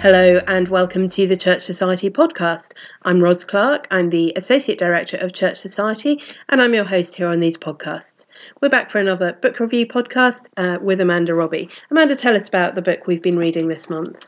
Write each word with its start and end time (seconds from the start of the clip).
Hello 0.00 0.40
and 0.46 0.68
welcome 0.68 1.08
to 1.08 1.26
the 1.26 1.36
Church 1.36 1.62
Society 1.62 2.08
podcast. 2.08 2.72
I'm 3.02 3.20
Ros 3.20 3.44
Clark, 3.44 3.88
I'm 3.90 4.10
the 4.10 4.32
Associate 4.36 4.78
Director 4.78 5.16
of 5.16 5.32
Church 5.32 5.58
Society, 5.58 6.22
and 6.48 6.62
I'm 6.62 6.72
your 6.72 6.84
host 6.84 7.16
here 7.16 7.28
on 7.28 7.40
these 7.40 7.56
podcasts. 7.56 8.26
We're 8.60 8.68
back 8.68 8.90
for 8.90 9.00
another 9.00 9.32
book 9.32 9.58
review 9.58 9.88
podcast 9.88 10.46
uh, 10.56 10.78
with 10.80 11.00
Amanda 11.00 11.34
Robbie. 11.34 11.68
Amanda, 11.90 12.14
tell 12.14 12.36
us 12.36 12.46
about 12.46 12.76
the 12.76 12.82
book 12.82 13.08
we've 13.08 13.22
been 13.22 13.38
reading 13.38 13.66
this 13.66 13.90
month. 13.90 14.24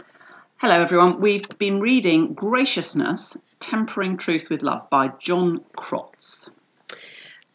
Hello, 0.57 0.83
everyone. 0.83 1.21
We've 1.21 1.49
been 1.57 1.79
reading 1.79 2.35
Graciousness 2.35 3.37
Tempering 3.61 4.17
Truth 4.17 4.51
with 4.51 4.63
Love 4.63 4.91
by 4.91 5.13
John 5.21 5.61
Crotts. 5.77 6.51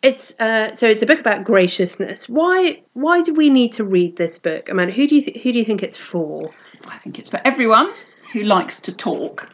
It's 0.01 0.33
uh, 0.39 0.73
so 0.73 0.87
it's 0.87 1.03
a 1.03 1.05
book 1.05 1.19
about 1.19 1.43
graciousness. 1.43 2.29
Why 2.29 2.81
why 2.93 3.23
do 3.23 3.33
we 3.33 3.49
need 3.49 3.73
to 3.73 3.83
read 3.83 4.15
this 4.15 4.39
book, 4.39 4.69
Amanda? 4.69 4.93
Who 4.93 5.05
do 5.05 5.17
you 5.17 5.21
th- 5.21 5.43
who 5.43 5.51
do 5.51 5.59
you 5.59 5.65
think 5.65 5.83
it's 5.83 5.97
for? 5.97 6.53
I 6.87 6.97
think 6.99 7.19
it's 7.19 7.29
for 7.29 7.39
everyone 7.43 7.93
who 8.33 8.43
likes 8.43 8.81
to 8.81 8.95
talk, 8.95 9.49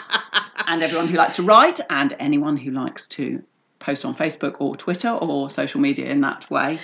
and 0.66 0.82
everyone 0.82 1.08
who 1.08 1.16
likes 1.16 1.36
to 1.36 1.42
write, 1.42 1.80
and 1.88 2.14
anyone 2.18 2.56
who 2.56 2.70
likes 2.70 3.08
to 3.08 3.42
post 3.78 4.04
on 4.04 4.14
Facebook 4.14 4.56
or 4.60 4.76
Twitter 4.76 5.10
or 5.10 5.50
social 5.50 5.80
media 5.80 6.06
in 6.06 6.20
that 6.20 6.50
way. 6.50 6.78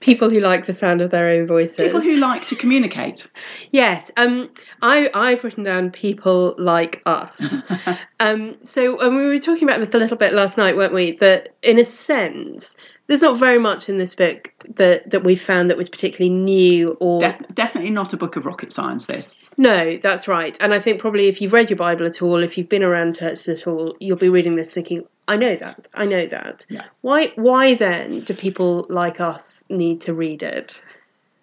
People 0.00 0.30
who 0.30 0.40
like 0.40 0.66
the 0.66 0.72
sound 0.72 1.00
of 1.00 1.10
their 1.10 1.28
own 1.28 1.46
voices. 1.46 1.76
People 1.76 2.00
who 2.00 2.16
like 2.16 2.46
to 2.46 2.56
communicate. 2.56 3.26
Yes, 3.72 4.10
um, 4.16 4.50
I 4.82 5.10
I've 5.12 5.42
written 5.44 5.64
down 5.64 5.90
people 5.90 6.54
like 6.58 7.02
us. 7.06 7.64
um, 8.20 8.56
so 8.62 9.00
um, 9.00 9.16
we 9.16 9.26
were 9.26 9.38
talking 9.38 9.68
about 9.68 9.80
this 9.80 9.94
a 9.94 9.98
little 9.98 10.16
bit 10.16 10.32
last 10.32 10.56
night, 10.56 10.76
weren't 10.76 10.94
we? 10.94 11.12
That 11.16 11.54
in 11.62 11.78
a 11.78 11.84
sense, 11.84 12.76
there's 13.08 13.22
not 13.22 13.38
very 13.38 13.58
much 13.58 13.88
in 13.88 13.98
this 13.98 14.14
book 14.14 14.52
that 14.76 15.10
that 15.10 15.24
we 15.24 15.34
found 15.34 15.70
that 15.70 15.76
was 15.76 15.88
particularly 15.88 16.34
new 16.34 16.96
or 17.00 17.20
Def- 17.20 17.42
definitely 17.54 17.90
not 17.90 18.12
a 18.12 18.16
book 18.16 18.36
of 18.36 18.46
rocket 18.46 18.70
science. 18.70 19.06
This 19.06 19.38
no, 19.56 19.96
that's 19.96 20.28
right. 20.28 20.56
And 20.60 20.72
I 20.72 20.78
think 20.78 21.00
probably 21.00 21.26
if 21.26 21.40
you've 21.40 21.52
read 21.52 21.70
your 21.70 21.76
Bible 21.76 22.06
at 22.06 22.22
all, 22.22 22.42
if 22.42 22.56
you've 22.56 22.68
been 22.68 22.84
around 22.84 23.18
churches 23.18 23.48
at 23.48 23.66
all, 23.66 23.96
you'll 23.98 24.16
be 24.16 24.28
reading 24.28 24.54
this 24.54 24.72
thinking, 24.72 25.04
I 25.28 25.36
know 25.36 25.54
that, 25.54 25.88
I 25.94 26.06
know 26.06 26.26
that. 26.26 26.66
Yeah. 26.68 26.84
Why 27.02 27.32
why 27.36 27.74
then 27.74 28.20
do 28.20 28.34
people 28.34 28.86
like 28.88 29.20
us 29.20 29.64
need 29.68 30.00
to 30.02 30.14
read 30.14 30.42
it? 30.42 30.80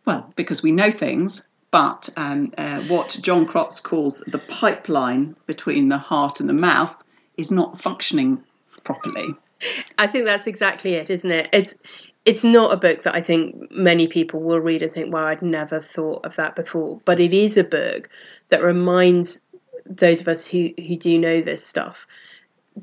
well 0.06 0.32
because 0.36 0.64
we 0.64 0.72
know 0.72 0.92
things. 0.92 1.44
But 1.72 2.08
um, 2.16 2.54
uh, 2.58 2.82
what 2.84 3.18
John 3.22 3.46
Crotts 3.46 3.82
calls 3.82 4.24
the 4.28 4.38
pipeline 4.38 5.36
between 5.46 5.90
the 5.90 5.98
heart 5.98 6.40
and 6.40 6.48
the 6.48 6.54
mouth 6.54 6.96
is 7.36 7.52
not 7.52 7.82
functioning 7.82 8.42
properly. 8.86 9.36
I 9.98 10.08
think 10.08 10.24
that's 10.24 10.48
exactly 10.48 10.94
it, 10.94 11.10
isn't 11.10 11.30
it? 11.30 11.50
It's 11.52 11.76
it's 12.24 12.46
not 12.46 12.74
a 12.74 12.78
book 12.78 13.04
that 13.04 13.14
I 13.14 13.22
think 13.22 13.72
many 13.72 14.08
people 14.08 14.42
will 14.42 14.60
read 14.60 14.84
and 14.84 14.94
think, 14.94 15.14
"Wow, 15.14 15.26
I'd 15.26 15.42
never 15.42 15.82
thought 15.82 16.26
of 16.26 16.38
that 16.38 16.56
before." 16.56 17.02
But 17.04 17.20
it 17.20 17.34
is 17.34 17.58
a 17.58 17.64
book 17.64 18.10
that 18.50 18.64
reminds 18.64 19.42
those 19.86 20.22
of 20.22 20.30
us 20.30 20.48
who 20.48 20.70
who 20.78 20.96
do 20.96 21.20
know 21.20 21.42
this 21.42 21.66
stuff 21.66 22.08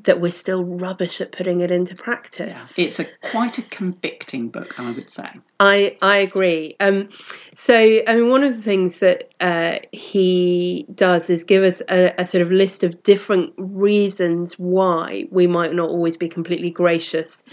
that 0.01 0.19
we're 0.19 0.31
still 0.31 0.63
rubbish 0.63 1.21
at 1.21 1.31
putting 1.31 1.61
it 1.61 1.69
into 1.69 1.95
practice. 1.95 2.79
It's 2.79 2.99
a 2.99 3.05
quite 3.21 3.59
a 3.59 3.61
convicting 3.61 4.49
book, 4.49 4.79
I 4.79 4.91
would 4.91 5.09
say. 5.09 5.29
I 5.59 5.97
I 6.01 6.17
agree. 6.17 6.75
Um, 6.79 7.09
so 7.53 7.75
I 7.75 8.15
mean, 8.15 8.29
one 8.29 8.43
of 8.43 8.55
the 8.55 8.61
things 8.61 8.99
that 8.99 9.29
uh, 9.39 9.77
he 9.91 10.87
does 10.95 11.29
is 11.29 11.43
give 11.43 11.63
us 11.63 11.81
a, 11.89 12.13
a 12.17 12.25
sort 12.25 12.41
of 12.41 12.51
list 12.51 12.83
of 12.83 13.03
different 13.03 13.53
reasons 13.57 14.57
why 14.57 15.27
we 15.29 15.45
might 15.45 15.73
not 15.73 15.89
always 15.89 16.17
be 16.17 16.27
completely 16.27 16.71
gracious 16.71 17.43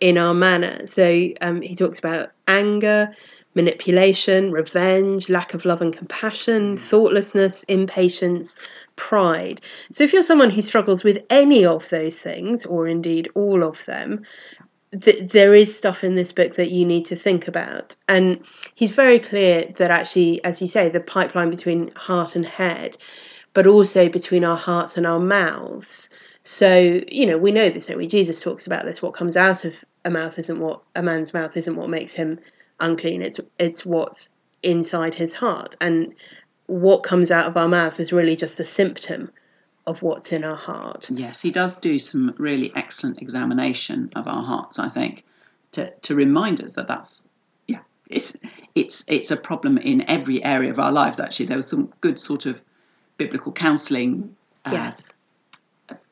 in 0.00 0.16
our 0.16 0.34
manner. 0.34 0.86
So 0.86 1.28
um, 1.42 1.60
he 1.60 1.74
talks 1.74 1.98
about 1.98 2.30
anger, 2.48 3.14
manipulation, 3.54 4.52
revenge, 4.52 5.28
lack 5.28 5.54
of 5.54 5.64
love 5.64 5.82
and 5.82 5.94
compassion, 5.96 6.76
thoughtlessness, 6.78 7.62
impatience, 7.64 8.56
pride. 9.00 9.62
So 9.90 10.04
if 10.04 10.12
you're 10.12 10.22
someone 10.22 10.50
who 10.50 10.60
struggles 10.60 11.02
with 11.02 11.24
any 11.30 11.64
of 11.64 11.88
those 11.88 12.20
things, 12.20 12.66
or 12.66 12.86
indeed 12.86 13.30
all 13.34 13.64
of 13.64 13.82
them, 13.86 14.26
th- 14.92 15.30
there 15.32 15.54
is 15.54 15.74
stuff 15.74 16.04
in 16.04 16.16
this 16.16 16.32
book 16.32 16.56
that 16.56 16.70
you 16.70 16.84
need 16.84 17.06
to 17.06 17.16
think 17.16 17.48
about. 17.48 17.96
And 18.08 18.44
he's 18.74 18.90
very 18.90 19.18
clear 19.18 19.72
that 19.78 19.90
actually, 19.90 20.44
as 20.44 20.60
you 20.60 20.68
say, 20.68 20.90
the 20.90 21.00
pipeline 21.00 21.48
between 21.48 21.92
heart 21.96 22.36
and 22.36 22.44
head, 22.44 22.98
but 23.54 23.66
also 23.66 24.10
between 24.10 24.44
our 24.44 24.58
hearts 24.58 24.98
and 24.98 25.06
our 25.06 25.18
mouths. 25.18 26.10
So, 26.42 27.00
you 27.10 27.26
know, 27.26 27.38
we 27.38 27.52
know 27.52 27.70
this, 27.70 27.86
don't 27.86 27.96
we? 27.96 28.06
Jesus 28.06 28.42
talks 28.42 28.66
about 28.66 28.84
this. 28.84 29.00
What 29.00 29.14
comes 29.14 29.36
out 29.36 29.64
of 29.64 29.82
a 30.04 30.10
mouth 30.10 30.38
isn't 30.38 30.60
what 30.60 30.82
a 30.94 31.02
man's 31.02 31.32
mouth 31.32 31.56
isn't 31.56 31.76
what 31.76 31.88
makes 31.88 32.12
him 32.12 32.38
unclean. 32.80 33.22
It's 33.22 33.40
it's 33.58 33.86
what's 33.86 34.28
inside 34.62 35.14
his 35.14 35.32
heart. 35.32 35.76
And 35.80 36.14
what 36.70 37.02
comes 37.02 37.32
out 37.32 37.46
of 37.46 37.56
our 37.56 37.66
mouths 37.66 37.98
is 37.98 38.12
really 38.12 38.36
just 38.36 38.60
a 38.60 38.64
symptom 38.64 39.32
of 39.88 40.02
what's 40.02 40.30
in 40.30 40.44
our 40.44 40.56
heart. 40.56 41.10
Yes, 41.10 41.40
he 41.40 41.50
does 41.50 41.74
do 41.74 41.98
some 41.98 42.32
really 42.38 42.70
excellent 42.76 43.20
examination 43.20 44.12
of 44.14 44.28
our 44.28 44.44
hearts. 44.44 44.78
I 44.78 44.88
think 44.88 45.24
to 45.72 45.90
to 46.02 46.14
remind 46.14 46.62
us 46.62 46.74
that 46.74 46.86
that's 46.86 47.26
yeah, 47.66 47.80
it's 48.08 48.36
it's 48.76 49.04
it's 49.08 49.32
a 49.32 49.36
problem 49.36 49.78
in 49.78 50.08
every 50.08 50.44
area 50.44 50.70
of 50.70 50.78
our 50.78 50.92
lives. 50.92 51.18
Actually, 51.18 51.46
there 51.46 51.56
was 51.56 51.66
some 51.68 51.92
good 52.00 52.20
sort 52.20 52.46
of 52.46 52.60
biblical 53.16 53.50
counselling 53.50 54.36
uh, 54.64 54.70
Yes. 54.72 55.12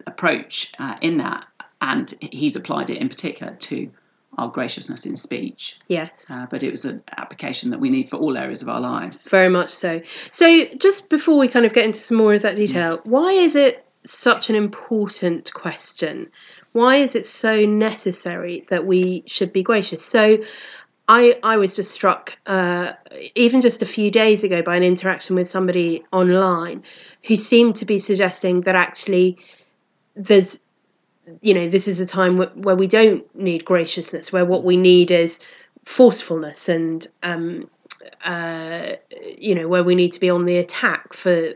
approach 0.08 0.72
uh, 0.80 0.96
in 1.00 1.18
that, 1.18 1.44
and 1.80 2.12
he's 2.20 2.56
applied 2.56 2.90
it 2.90 2.96
in 2.96 3.08
particular 3.08 3.54
to 3.54 3.90
our 4.36 4.48
graciousness 4.48 5.06
in 5.06 5.16
speech. 5.16 5.78
Yes. 5.88 6.30
Uh, 6.30 6.46
but 6.50 6.62
it 6.62 6.70
was 6.70 6.84
an 6.84 7.02
application 7.16 7.70
that 7.70 7.80
we 7.80 7.90
need 7.90 8.10
for 8.10 8.16
all 8.16 8.36
areas 8.36 8.62
of 8.62 8.68
our 8.68 8.80
lives. 8.80 9.28
Very 9.28 9.48
much 9.48 9.70
so. 9.70 10.00
So, 10.30 10.66
just 10.76 11.08
before 11.08 11.38
we 11.38 11.48
kind 11.48 11.66
of 11.66 11.72
get 11.72 11.84
into 11.84 11.98
some 11.98 12.18
more 12.18 12.34
of 12.34 12.42
that 12.42 12.56
detail, 12.56 13.00
why 13.04 13.32
is 13.32 13.56
it 13.56 13.84
such 14.04 14.48
an 14.50 14.56
important 14.56 15.52
question? 15.52 16.30
Why 16.72 16.96
is 16.96 17.14
it 17.14 17.26
so 17.26 17.64
necessary 17.64 18.66
that 18.70 18.86
we 18.86 19.24
should 19.26 19.52
be 19.52 19.62
gracious? 19.62 20.04
So, 20.04 20.38
I, 21.08 21.38
I 21.42 21.56
was 21.56 21.74
just 21.74 21.90
struck, 21.90 22.36
uh, 22.44 22.92
even 23.34 23.62
just 23.62 23.80
a 23.80 23.86
few 23.86 24.10
days 24.10 24.44
ago, 24.44 24.60
by 24.60 24.76
an 24.76 24.82
interaction 24.82 25.36
with 25.36 25.48
somebody 25.48 26.04
online 26.12 26.82
who 27.24 27.34
seemed 27.34 27.76
to 27.76 27.86
be 27.86 27.98
suggesting 27.98 28.60
that 28.62 28.76
actually 28.76 29.38
there's, 30.14 30.60
you 31.42 31.54
know, 31.54 31.68
this 31.68 31.88
is 31.88 32.00
a 32.00 32.06
time 32.06 32.38
where, 32.38 32.48
where 32.48 32.76
we 32.76 32.86
don't 32.86 33.34
need 33.34 33.64
graciousness, 33.64 34.32
where 34.32 34.44
what 34.44 34.64
we 34.64 34.76
need 34.76 35.10
is 35.10 35.38
forcefulness 35.84 36.68
and 36.68 37.06
um, 37.22 37.70
uh, 38.24 38.92
you 39.38 39.54
know, 39.54 39.68
where 39.68 39.84
we 39.84 39.94
need 39.94 40.12
to 40.12 40.20
be 40.20 40.30
on 40.30 40.44
the 40.44 40.58
attack 40.58 41.14
for 41.14 41.52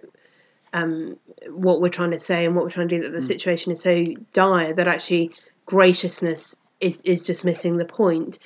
um, 0.72 1.16
what 1.48 1.80
we're 1.80 1.88
trying 1.88 2.12
to 2.12 2.18
say 2.18 2.46
and 2.46 2.54
what 2.54 2.64
we're 2.64 2.70
trying 2.70 2.88
to 2.88 2.96
do. 2.96 3.02
That 3.02 3.12
the 3.12 3.22
situation 3.22 3.72
is 3.72 3.80
so 3.80 4.04
dire 4.32 4.74
that 4.74 4.88
actually 4.88 5.32
graciousness 5.66 6.60
is 6.80 7.02
is 7.04 7.24
just 7.24 7.44
missing 7.44 7.76
the 7.76 7.84
point. 7.84 8.38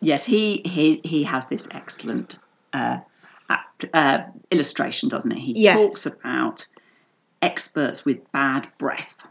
Yes, 0.00 0.24
he 0.24 0.62
he 0.64 1.00
he 1.04 1.22
has 1.24 1.46
this 1.46 1.68
excellent 1.70 2.38
uh, 2.72 2.98
uh, 3.92 4.18
illustration, 4.50 5.08
doesn't 5.08 5.30
he? 5.30 5.52
He 5.52 5.60
Yes. 5.62 5.76
talks 5.76 6.06
about 6.06 6.66
experts 7.40 8.04
with 8.04 8.30
bad 8.32 8.68
breath. 8.78 9.24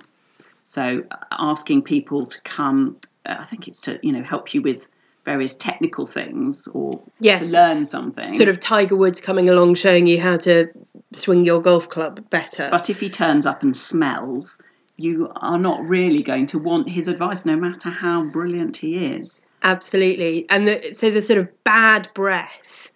So 0.71 1.03
asking 1.29 1.81
people 1.81 2.25
to 2.27 2.41
come, 2.43 2.95
uh, 3.25 3.35
I 3.39 3.43
think 3.43 3.67
it's 3.67 3.81
to 3.81 3.99
you 4.01 4.13
know 4.13 4.23
help 4.23 4.53
you 4.53 4.61
with 4.61 4.87
various 5.25 5.53
technical 5.53 6.05
things 6.05 6.65
or 6.69 7.01
Yes. 7.19 7.51
to 7.51 7.57
learn 7.57 7.85
something. 7.85 8.31
Sort 8.31 8.47
of 8.47 8.61
Tiger 8.61 8.95
Woods 8.95 9.19
coming 9.19 9.49
along 9.49 9.75
showing 9.75 10.07
you 10.07 10.21
how 10.21 10.37
to 10.37 10.69
swing 11.11 11.43
your 11.43 11.61
golf 11.61 11.89
club 11.89 12.23
better. 12.29 12.69
But 12.71 12.89
if 12.89 13.01
he 13.01 13.09
turns 13.09 13.45
up 13.45 13.63
and 13.63 13.75
smells, 13.75 14.63
you 14.95 15.29
are 15.35 15.59
not 15.59 15.83
really 15.83 16.23
going 16.23 16.45
to 16.47 16.57
want 16.57 16.89
his 16.89 17.09
advice, 17.09 17.45
no 17.45 17.57
matter 17.57 17.89
how 17.89 18.23
brilliant 18.23 18.77
he 18.77 19.13
is. 19.13 19.41
Absolutely. 19.63 20.45
And 20.49 20.69
the, 20.69 20.93
so 20.93 21.09
the 21.11 21.21
sort 21.21 21.39
of 21.39 21.63
bad 21.65 22.07
breath 22.13 22.91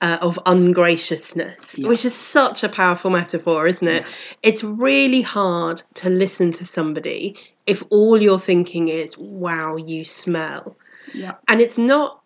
uh, 0.00 0.18
of 0.20 0.38
ungraciousness, 0.46 1.76
Yeah. 1.78 1.88
which 1.88 2.04
is 2.04 2.14
such 2.14 2.62
a 2.62 2.68
powerful 2.68 3.10
metaphor, 3.10 3.66
isn't 3.66 3.86
it? 3.88 4.04
It's 4.42 4.62
really 4.62 5.22
hard 5.22 5.82
to 5.94 6.10
listen 6.10 6.52
to 6.52 6.64
somebody 6.64 7.36
if 7.66 7.82
all 7.90 8.20
you're 8.20 8.38
thinking 8.38 8.88
is, 8.88 9.18
wow, 9.18 9.76
you 9.76 10.04
smell. 10.04 10.76
Yeah. 11.12 11.34
And 11.46 11.60
it's 11.60 11.76
not 11.78 12.22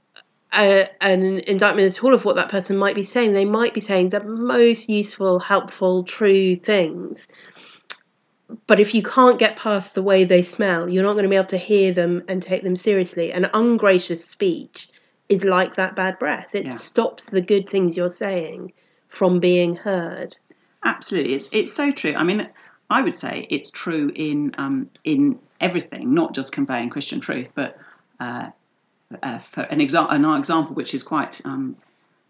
a, 0.54 0.88
an 1.02 1.38
indictment 1.40 1.92
at 1.96 2.04
all 2.04 2.14
of 2.14 2.24
what 2.24 2.36
that 2.36 2.50
person 2.50 2.76
might 2.76 2.94
be 2.94 3.02
saying. 3.02 3.32
They 3.32 3.44
might 3.44 3.74
be 3.74 3.80
saying 3.80 4.10
the 4.10 4.22
most 4.22 4.88
useful, 4.88 5.38
helpful, 5.38 6.04
true 6.04 6.56
things. 6.56 7.26
But 8.66 8.80
if 8.80 8.94
you 8.94 9.02
can't 9.02 9.38
get 9.38 9.56
past 9.56 9.94
the 9.94 10.02
way 10.02 10.24
they 10.24 10.42
smell, 10.42 10.88
you're 10.88 11.02
not 11.02 11.14
going 11.14 11.24
to 11.24 11.30
be 11.30 11.36
able 11.36 11.46
to 11.46 11.56
hear 11.58 11.92
them 11.92 12.22
and 12.28 12.42
take 12.42 12.62
them 12.62 12.76
seriously. 12.76 13.32
An 13.32 13.48
ungracious 13.54 14.24
speech 14.24 14.88
is 15.28 15.44
like 15.44 15.76
that 15.76 15.96
bad 15.96 16.18
breath. 16.18 16.54
It 16.54 16.64
Yeah. 16.64 16.70
stops 16.70 17.26
the 17.26 17.40
good 17.40 17.68
things 17.68 17.96
you're 17.96 18.08
saying 18.10 18.72
from 19.08 19.40
being 19.40 19.76
heard. 19.76 20.36
Absolutely, 20.84 21.34
it's 21.34 21.48
it's 21.52 21.72
so 21.72 21.90
true. 21.90 22.14
I 22.14 22.24
mean, 22.24 22.48
I 22.90 23.02
would 23.02 23.16
say 23.16 23.46
it's 23.50 23.70
true 23.70 24.10
in 24.14 24.54
um, 24.58 24.90
in 25.04 25.38
everything, 25.60 26.12
not 26.14 26.34
just 26.34 26.52
conveying 26.52 26.90
Christian 26.90 27.20
truth, 27.20 27.52
but 27.54 27.78
uh, 28.20 28.50
uh, 29.22 29.38
for 29.38 29.62
an, 29.62 29.78
exa- 29.78 30.12
an 30.12 30.24
example 30.24 30.74
which 30.74 30.94
is 30.94 31.02
quite 31.02 31.40
um, 31.44 31.76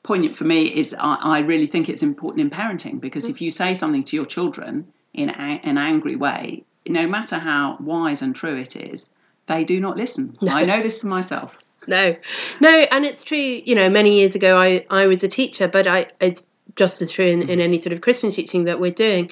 poignant 0.03 0.37
for 0.37 0.45
me 0.45 0.67
is 0.67 0.95
I, 0.99 1.15
I 1.15 1.39
really 1.41 1.67
think 1.67 1.89
it's 1.89 2.03
important 2.03 2.41
in 2.43 2.51
parenting 2.51 3.01
because 3.01 3.27
if 3.27 3.41
you 3.41 3.51
say 3.51 3.75
something 3.75 4.03
to 4.05 4.17
your 4.17 4.27
children 4.27 4.87
in 5.15 5.31
a, 5.31 5.61
an 5.63 5.79
angry 5.79 6.17
way, 6.17 6.65
no 6.87 7.07
matter 7.07 7.39
how 7.39 7.77
wise 7.81 8.23
and 8.23 8.35
true 8.35 8.57
it 8.57 8.77
is, 8.77 9.13
they 9.47 9.65
do 9.65 9.81
not 9.81 9.97
listen. 9.97 10.37
No. 10.43 10.53
I 10.53 10.65
know 10.65 10.83
this 10.83 11.01
for 11.01 11.07
myself. 11.09 11.57
No, 11.87 12.17
no, 12.61 12.71
and 12.71 13.05
it's 13.05 13.25
true. 13.25 13.39
You 13.39 13.75
know, 13.75 13.89
many 13.91 14.19
years 14.21 14.35
ago, 14.35 14.57
I 14.57 14.87
I 14.91 15.07
was 15.07 15.25
a 15.25 15.29
teacher, 15.29 15.69
but 15.69 15.87
I 15.87 16.07
it's 16.21 16.47
just 16.77 17.03
as 17.03 17.11
true 17.11 17.27
in, 17.27 17.49
in 17.49 17.61
any 17.61 17.79
sort 17.79 17.93
of 17.93 18.01
Christian 18.01 18.31
teaching 18.31 18.65
that 18.65 18.81
we're 18.81 18.93
doing. 18.93 19.31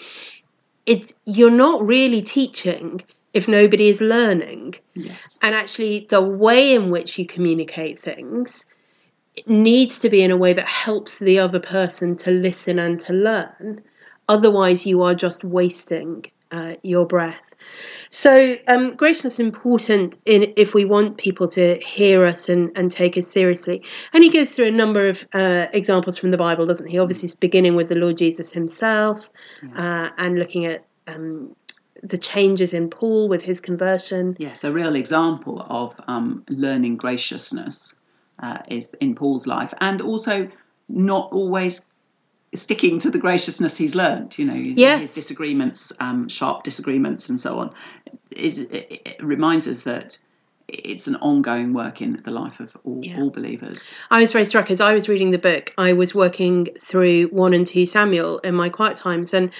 It's 0.86 1.12
you're 1.24 1.50
not 1.50 1.86
really 1.86 2.22
teaching 2.22 3.02
if 3.32 3.46
nobody 3.46 3.88
is 3.88 4.00
learning, 4.00 4.74
Yes. 4.94 5.38
and 5.40 5.54
actually, 5.54 6.06
the 6.10 6.20
way 6.20 6.74
in 6.74 6.90
which 6.90 7.18
you 7.18 7.26
communicate 7.26 8.00
things 8.00 8.66
it 9.36 9.48
needs 9.48 10.00
to 10.00 10.10
be 10.10 10.22
in 10.22 10.32
a 10.32 10.36
way 10.36 10.52
that 10.52 10.66
helps 10.66 11.20
the 11.20 11.38
other 11.38 11.60
person 11.60 12.16
to 12.16 12.30
listen 12.30 12.78
and 12.78 12.98
to 13.00 13.12
learn. 13.12 13.80
Otherwise, 14.28 14.84
you 14.84 15.02
are 15.02 15.14
just 15.14 15.44
wasting 15.44 16.24
uh, 16.50 16.74
your 16.82 17.06
breath. 17.06 17.40
So, 18.10 18.56
um, 18.66 18.96
graciousness 18.96 19.34
is 19.34 19.40
important 19.40 20.18
in 20.24 20.52
if 20.56 20.74
we 20.74 20.84
want 20.84 21.16
people 21.16 21.46
to 21.48 21.78
hear 21.78 22.24
us 22.24 22.48
and, 22.48 22.76
and 22.76 22.90
take 22.90 23.16
us 23.16 23.28
seriously. 23.28 23.82
And 24.12 24.24
he 24.24 24.30
goes 24.30 24.54
through 24.54 24.66
a 24.66 24.72
number 24.72 25.08
of 25.08 25.24
uh, 25.32 25.66
examples 25.72 26.18
from 26.18 26.32
the 26.32 26.36
Bible, 26.36 26.66
doesn't 26.66 26.88
he? 26.88 26.98
Obviously, 26.98 27.26
it's 27.26 27.36
beginning 27.36 27.76
with 27.76 27.88
the 27.88 27.94
Lord 27.94 28.16
Jesus 28.16 28.50
himself 28.50 29.30
uh, 29.76 30.10
and 30.18 30.38
looking 30.40 30.66
at 30.66 30.84
um, 31.06 31.54
the 32.02 32.18
changes 32.18 32.74
in 32.74 32.90
Paul 32.90 33.28
with 33.28 33.42
his 33.42 33.60
conversion. 33.60 34.36
Yes, 34.40 34.64
a 34.64 34.72
real 34.72 34.96
example 34.96 35.64
of 35.68 35.94
um, 36.08 36.44
learning 36.48 36.96
graciousness 36.96 37.94
uh, 38.40 38.58
is 38.68 38.90
in 39.00 39.14
Paul's 39.14 39.46
life, 39.46 39.72
and 39.80 40.00
also 40.00 40.50
not 40.88 41.30
always 41.32 41.86
sticking 42.54 42.98
to 42.98 43.10
the 43.10 43.18
graciousness 43.18 43.76
he's 43.76 43.94
learned. 43.94 44.36
You 44.38 44.44
know, 44.46 44.54
Yes. 44.54 45.00
his 45.00 45.14
disagreements, 45.14 45.92
um, 46.00 46.28
sharp 46.28 46.64
disagreements, 46.64 47.28
and 47.28 47.38
so 47.38 47.58
on. 47.58 47.70
Is 48.30 48.66
reminds 49.20 49.68
us 49.68 49.84
that 49.84 50.18
it's 50.68 51.08
an 51.08 51.16
ongoing 51.16 51.72
work 51.72 52.00
in 52.00 52.20
the 52.24 52.30
life 52.30 52.60
of 52.60 52.76
all, 52.84 53.00
Yeah. 53.02 53.18
all 53.20 53.30
believers. 53.30 53.92
I 54.10 54.20
was 54.20 54.32
very 54.32 54.46
struck 54.46 54.70
as 54.70 54.80
I 54.80 54.94
was 54.94 55.08
reading 55.08 55.32
the 55.32 55.38
book. 55.38 55.72
I 55.76 55.94
was 55.94 56.14
working 56.14 56.68
through 56.80 57.24
one 57.26 57.54
and 57.54 57.66
two 57.66 57.86
Samuel 57.86 58.38
in 58.38 58.54
my 58.54 58.68
quiet 58.68 58.96
times, 58.96 59.34
and 59.34 59.50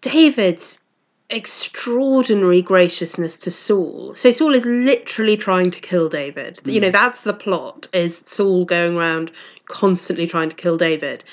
David's 0.00 0.80
extraordinary 1.28 2.62
graciousness 2.62 3.38
to 3.38 3.50
Saul. 3.50 4.14
So 4.14 4.30
Saul 4.30 4.54
is 4.54 4.66
literally 4.66 5.36
trying 5.36 5.70
to 5.70 5.80
kill 5.80 6.08
David. 6.08 6.60
You 6.64 6.80
know, 6.80 6.90
that's 6.90 7.22
the 7.22 7.32
plot: 7.32 7.88
is 7.92 8.16
Saul 8.18 8.64
going 8.64 8.96
around 8.96 9.30
constantly 9.66 10.26
trying 10.26 10.50
to 10.50 10.56
kill 10.56 10.76
David, 10.76 11.24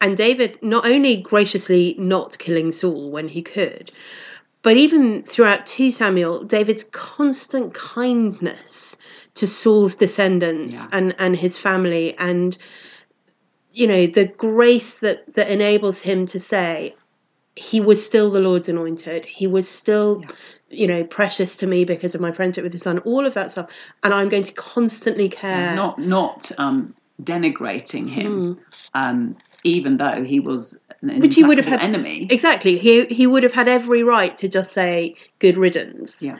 and 0.00 0.16
David 0.16 0.58
not 0.62 0.86
only 0.86 1.16
graciously 1.16 1.94
not 1.98 2.38
killing 2.38 2.72
Saul 2.72 3.10
when 3.10 3.28
he 3.28 3.42
could. 3.42 3.90
But 4.62 4.76
even 4.76 5.22
throughout 5.22 5.66
2 5.66 5.90
Samuel, 5.92 6.42
David's 6.44 6.82
constant 6.84 7.74
kindness 7.74 8.96
to 9.34 9.46
Saul's 9.46 9.94
descendants 9.94 10.76
Yeah. 10.82 10.88
and, 10.98 11.14
and 11.18 11.36
his 11.36 11.56
family 11.56 12.16
and 12.18 12.56
you 13.72 13.86
know 13.86 14.06
the 14.06 14.24
grace 14.24 14.94
that 14.94 15.32
that 15.34 15.48
enables 15.50 16.00
him 16.00 16.26
to 16.26 16.40
say 16.40 16.96
he 17.54 17.80
was 17.80 18.04
still 18.04 18.30
the 18.30 18.40
lord's 18.40 18.68
anointed 18.68 19.24
he 19.26 19.46
was 19.46 19.68
still 19.68 20.22
Yeah. 20.22 20.30
you 20.70 20.86
know 20.88 21.04
precious 21.04 21.56
to 21.58 21.66
me 21.66 21.84
because 21.84 22.14
of 22.16 22.20
my 22.20 22.32
friendship 22.32 22.64
with 22.64 22.72
his 22.72 22.82
son 22.82 22.98
all 23.00 23.26
of 23.26 23.34
that 23.34 23.52
stuff 23.52 23.68
and 24.02 24.12
i'm 24.14 24.28
going 24.30 24.42
to 24.44 24.52
constantly 24.52 25.28
care 25.28 25.76
Not 25.76 25.98
not 26.00 26.50
um, 26.58 26.94
denigrating 27.22 28.08
him, 28.08 28.56
Mm. 28.56 28.58
um, 28.94 29.36
even 29.64 29.96
though 29.96 30.22
he 30.22 30.40
was 30.40 30.78
an 31.02 31.20
Which 31.20 31.34
he 31.34 31.44
would 31.44 31.58
have 31.58 31.66
had- 31.66 31.80
enemy. 31.80 32.26
exactly 32.30 32.78
he 32.78 33.04
he 33.06 33.26
would 33.26 33.42
have 33.42 33.52
had 33.52 33.68
every 33.68 34.02
right 34.02 34.36
to 34.38 34.48
just 34.48 34.72
say 34.72 35.14
good 35.38 35.58
riddance 35.58 36.22
Yeah. 36.22 36.38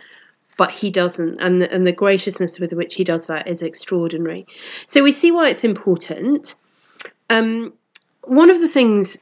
but 0.57 0.71
he 0.71 0.91
doesn't 0.91 1.39
and 1.41 1.63
the, 1.63 1.73
and 1.73 1.87
the 1.87 1.93
graciousness 1.93 2.59
with 2.61 2.73
which 2.73 2.95
he 2.97 3.05
does 3.05 3.27
that 3.27 3.49
is 3.49 3.63
extraordinary 3.63 4.47
so 4.87 5.03
we 5.03 5.13
see 5.13 5.31
why 5.33 5.49
it's 5.49 5.65
important 5.65 6.55
um, 7.31 7.73
one 8.23 8.51
of 8.51 8.61
the 8.61 8.69
things 8.69 9.19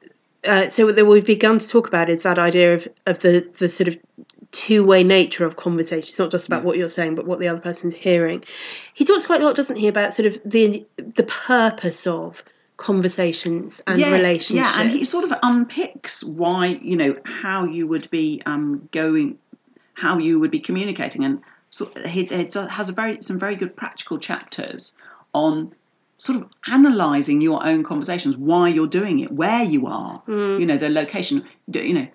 uh, 0.46 0.68
so 0.68 0.92
that 0.92 1.04
we've 1.06 1.24
begun 1.26 1.58
to 1.58 1.68
talk 1.68 1.88
about 1.88 2.08
is 2.08 2.22
that 2.22 2.38
idea 2.38 2.74
of, 2.74 2.86
of 3.06 3.18
the, 3.18 3.48
the 3.58 3.68
sort 3.68 3.88
of 3.88 3.98
two-way 4.52 5.02
nature 5.02 5.44
of 5.44 5.56
conversation 5.56 6.08
it's 6.08 6.18
not 6.18 6.30
just 6.30 6.46
about 6.46 6.60
Yeah. 6.62 6.66
what 6.66 6.76
you're 6.78 6.88
saying 6.88 7.14
but 7.16 7.26
what 7.26 7.40
the 7.40 7.48
other 7.48 7.60
person's 7.60 7.94
hearing 7.94 8.44
he 8.94 9.04
talks 9.04 9.26
quite 9.26 9.40
a 9.40 9.44
lot 9.44 9.56
doesn't 9.56 9.76
he 9.76 9.88
about 9.88 10.14
sort 10.14 10.26
of 10.26 10.38
the 10.44 10.86
the 10.96 11.24
purpose 11.24 12.06
of 12.06 12.42
conversations 12.76 13.82
and 13.86 13.98
yes, 14.00 14.12
relationships 14.12 14.74
Yeah, 14.76 14.80
and 14.80 14.90
he 14.90 15.04
sort 15.04 15.30
of 15.30 15.38
unpicks 15.42 16.22
why 16.24 16.78
you 16.82 16.96
know 16.96 17.16
how 17.24 17.64
you 17.64 17.86
would 17.86 18.10
be 18.10 18.42
um, 18.46 18.88
going, 18.92 19.38
how 19.94 20.18
you 20.18 20.38
would 20.40 20.50
be 20.50 20.60
communicating, 20.60 21.24
and 21.24 21.40
so 21.70 21.90
he 22.06 22.22
it 22.22 22.54
has 22.54 22.88
a 22.88 22.92
very 22.92 23.20
some 23.22 23.38
very 23.38 23.56
good 23.56 23.76
practical 23.76 24.18
chapters 24.18 24.96
on 25.32 25.74
sort 26.18 26.38
of 26.40 26.48
analysing 26.66 27.40
your 27.40 27.64
own 27.66 27.84
conversations, 27.84 28.36
why 28.36 28.68
you're 28.68 28.86
doing 28.86 29.20
it, 29.20 29.30
where 29.30 29.62
you 29.62 29.86
are, 29.86 30.22
Mm. 30.26 30.60
you 30.60 30.66
know, 30.66 30.76
the 30.76 30.88
location, 30.88 31.44
you 31.72 31.92
know. 31.94 32.08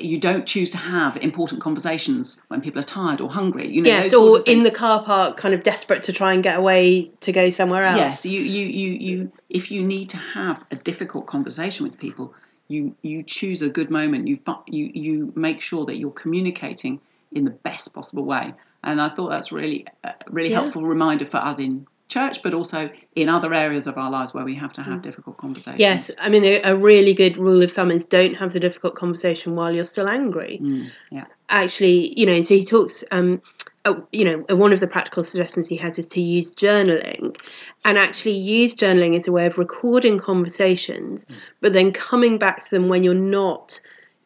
You 0.00 0.18
don't 0.18 0.46
choose 0.46 0.70
to 0.70 0.78
have 0.78 1.16
important 1.16 1.60
conversations 1.60 2.40
when 2.48 2.60
people 2.60 2.80
are 2.80 2.84
tired 2.84 3.20
or 3.20 3.30
hungry. 3.30 3.68
You 3.68 3.82
know, 3.82 3.88
yes 3.88 4.12
or 4.14 4.40
in 4.40 4.60
the 4.60 4.70
car 4.70 5.04
park 5.04 5.36
kind 5.36 5.54
of 5.54 5.62
desperate 5.62 6.04
to 6.04 6.12
try 6.12 6.34
and 6.34 6.42
get 6.42 6.58
away 6.58 7.10
to 7.20 7.32
go 7.32 7.50
somewhere 7.50 7.84
else 7.84 7.98
Yes, 7.98 8.26
you, 8.26 8.40
you, 8.40 8.66
you, 8.66 8.90
you, 8.92 9.32
if 9.48 9.70
you 9.70 9.82
need 9.82 10.10
to 10.10 10.16
have 10.16 10.64
a 10.70 10.76
difficult 10.76 11.26
conversation 11.26 11.84
with 11.84 11.98
people, 11.98 12.34
you, 12.68 12.94
you 13.02 13.22
choose 13.22 13.62
a 13.62 13.68
good 13.68 13.90
moment. 13.90 14.28
You, 14.28 14.38
you, 14.66 14.90
you 14.94 15.32
make 15.34 15.60
sure 15.60 15.84
that 15.86 15.96
you're 15.96 16.10
communicating 16.10 17.00
in 17.32 17.44
the 17.44 17.50
best 17.50 17.94
possible 17.94 18.24
way. 18.24 18.54
And 18.82 19.00
I 19.00 19.08
thought 19.08 19.30
that's 19.30 19.52
really, 19.52 19.86
a 20.04 20.14
really 20.28 20.50
Yeah. 20.50 20.60
helpful 20.60 20.82
reminder 20.82 21.26
for 21.26 21.38
us 21.38 21.58
in 21.58 21.86
church, 22.10 22.42
but 22.42 22.52
also 22.52 22.90
in 23.14 23.28
other 23.28 23.54
areas 23.54 23.86
of 23.86 23.96
our 23.96 24.10
lives 24.10 24.34
where 24.34 24.44
we 24.44 24.54
have 24.56 24.72
to 24.74 24.82
have 24.82 25.00
difficult 25.00 25.36
conversations. 25.38 25.76
Mm. 25.76 25.80
Yes, 25.80 26.10
I 26.18 26.28
mean 26.28 26.44
a, 26.44 26.60
a 26.62 26.76
really 26.76 27.14
good 27.14 27.38
rule 27.38 27.62
of 27.62 27.72
thumb 27.72 27.90
is 27.90 28.04
don't 28.04 28.34
have 28.34 28.52
the 28.52 28.60
difficult 28.60 28.94
conversation 28.94 29.54
while 29.54 29.74
you're 29.74 29.84
still 29.84 30.08
angry. 30.08 30.60
Mm, 30.62 30.90
yeah. 31.10 31.24
Actually, 31.48 32.18
you 32.18 32.26
know, 32.26 32.34
and 32.34 32.46
so 32.46 32.54
he 32.54 32.64
talks. 32.64 33.04
Um, 33.10 33.40
uh, 33.86 33.94
you 34.12 34.26
know, 34.26 34.44
uh, 34.50 34.56
one 34.56 34.74
of 34.74 34.80
the 34.80 34.86
practical 34.86 35.24
suggestions 35.24 35.66
he 35.66 35.76
has 35.76 35.98
is 35.98 36.06
to 36.08 36.20
use 36.20 36.52
journaling, 36.52 37.34
and 37.82 37.96
actually 37.96 38.36
use 38.36 38.76
journaling 38.76 39.16
as 39.16 39.26
a 39.26 39.32
way 39.32 39.46
of 39.46 39.56
recording 39.56 40.18
conversations, 40.18 41.26
but 41.62 41.72
then 41.72 41.90
coming 41.90 42.36
back 42.36 42.62
to 42.62 42.70
them 42.70 42.88
when 42.88 43.02
you're 43.04 43.14
not 43.14 43.80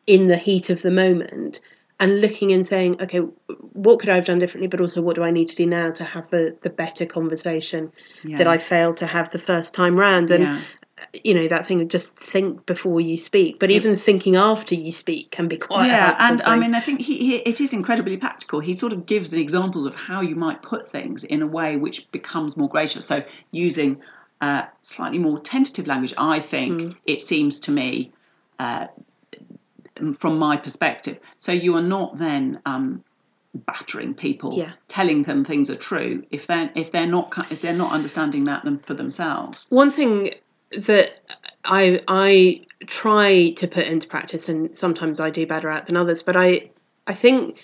in 0.08 0.26
the 0.26 0.36
heat 0.36 0.70
of 0.70 0.82
the 0.82 0.90
moment 0.90 1.60
and 2.00 2.20
looking 2.20 2.52
and 2.52 2.66
saying, 2.66 3.00
okay, 3.02 3.18
what 3.18 4.00
could 4.00 4.08
I 4.08 4.16
have 4.16 4.24
done 4.24 4.38
differently, 4.38 4.68
but 4.68 4.80
also 4.80 5.00
what 5.00 5.16
do 5.16 5.22
I 5.22 5.30
need 5.30 5.48
to 5.48 5.56
do 5.56 5.66
now 5.66 5.90
to 5.92 6.04
have 6.04 6.28
the 6.30 6.56
the 6.62 6.70
better 6.70 7.06
conversation 7.06 7.92
Yeah. 8.22 8.38
that 8.38 8.46
I 8.46 8.58
failed 8.58 8.96
to 8.98 9.06
have 9.06 9.30
the 9.30 9.38
first 9.38 9.74
time 9.74 9.96
round, 9.96 10.30
and 10.30 10.42
yeah. 10.42 10.60
you 11.22 11.34
know 11.34 11.48
that 11.48 11.66
thing 11.66 11.80
of 11.80 11.88
just 11.88 12.16
think 12.16 12.66
before 12.66 13.00
you 13.00 13.18
speak 13.18 13.58
but 13.58 13.70
even 13.70 13.96
thinking 13.96 14.36
after 14.36 14.74
you 14.74 14.90
speak 14.90 15.30
can 15.30 15.48
be 15.48 15.56
quite 15.56 15.86
yeah, 15.88 16.16
and 16.18 16.40
I 16.42 16.56
mean, 16.56 16.74
I 16.74 16.80
think 16.80 17.00
he, 17.00 17.16
he 17.18 17.36
it 17.36 17.60
is 17.60 17.72
incredibly 17.72 18.16
practical. 18.16 18.60
He 18.60 18.74
sort 18.74 18.92
of 18.92 19.04
gives 19.06 19.32
examples 19.32 19.86
of 19.86 19.94
how 19.94 20.20
you 20.22 20.36
might 20.36 20.62
put 20.62 20.90
things 20.90 21.24
in 21.24 21.42
a 21.42 21.46
way 21.46 21.76
which 21.76 22.10
becomes 22.12 22.56
more 22.56 22.68
gracious. 22.68 23.06
So 23.06 23.24
using 23.50 24.00
uh, 24.40 24.64
slightly 24.82 25.18
more 25.18 25.38
tentative 25.40 25.86
language, 25.86 26.14
I 26.18 26.40
think 26.40 26.80
Mm. 26.80 26.96
it 27.06 27.20
seems 27.20 27.60
to 27.60 27.72
me, 27.72 28.12
uh, 28.58 28.86
from 30.18 30.38
my 30.38 30.56
perspective. 30.56 31.18
So 31.40 31.52
you 31.52 31.76
are 31.76 31.82
not 31.82 32.18
then. 32.18 32.60
Um, 32.66 33.04
battering 33.54 34.14
people 34.14 34.54
Yeah. 34.56 34.72
telling 34.88 35.22
them 35.22 35.44
things 35.44 35.70
are 35.70 35.76
true 35.76 36.24
if 36.30 36.48
they're 36.48 36.70
if 36.74 36.90
they're 36.90 37.06
not 37.06 37.52
if 37.52 37.60
they're 37.60 37.72
not 37.72 37.92
understanding 37.92 38.44
that 38.44 38.64
them 38.64 38.80
for 38.80 38.94
themselves 38.94 39.68
one 39.70 39.92
thing 39.92 40.30
that 40.72 41.20
I 41.64 42.00
I 42.08 42.62
try 42.86 43.50
to 43.50 43.68
put 43.68 43.86
into 43.86 44.08
practice 44.08 44.48
and 44.48 44.76
sometimes 44.76 45.20
I 45.20 45.30
do 45.30 45.46
better 45.46 45.70
at 45.70 45.86
than 45.86 45.96
others 45.96 46.22
but 46.22 46.36
I 46.36 46.70
I 47.06 47.14
think 47.14 47.60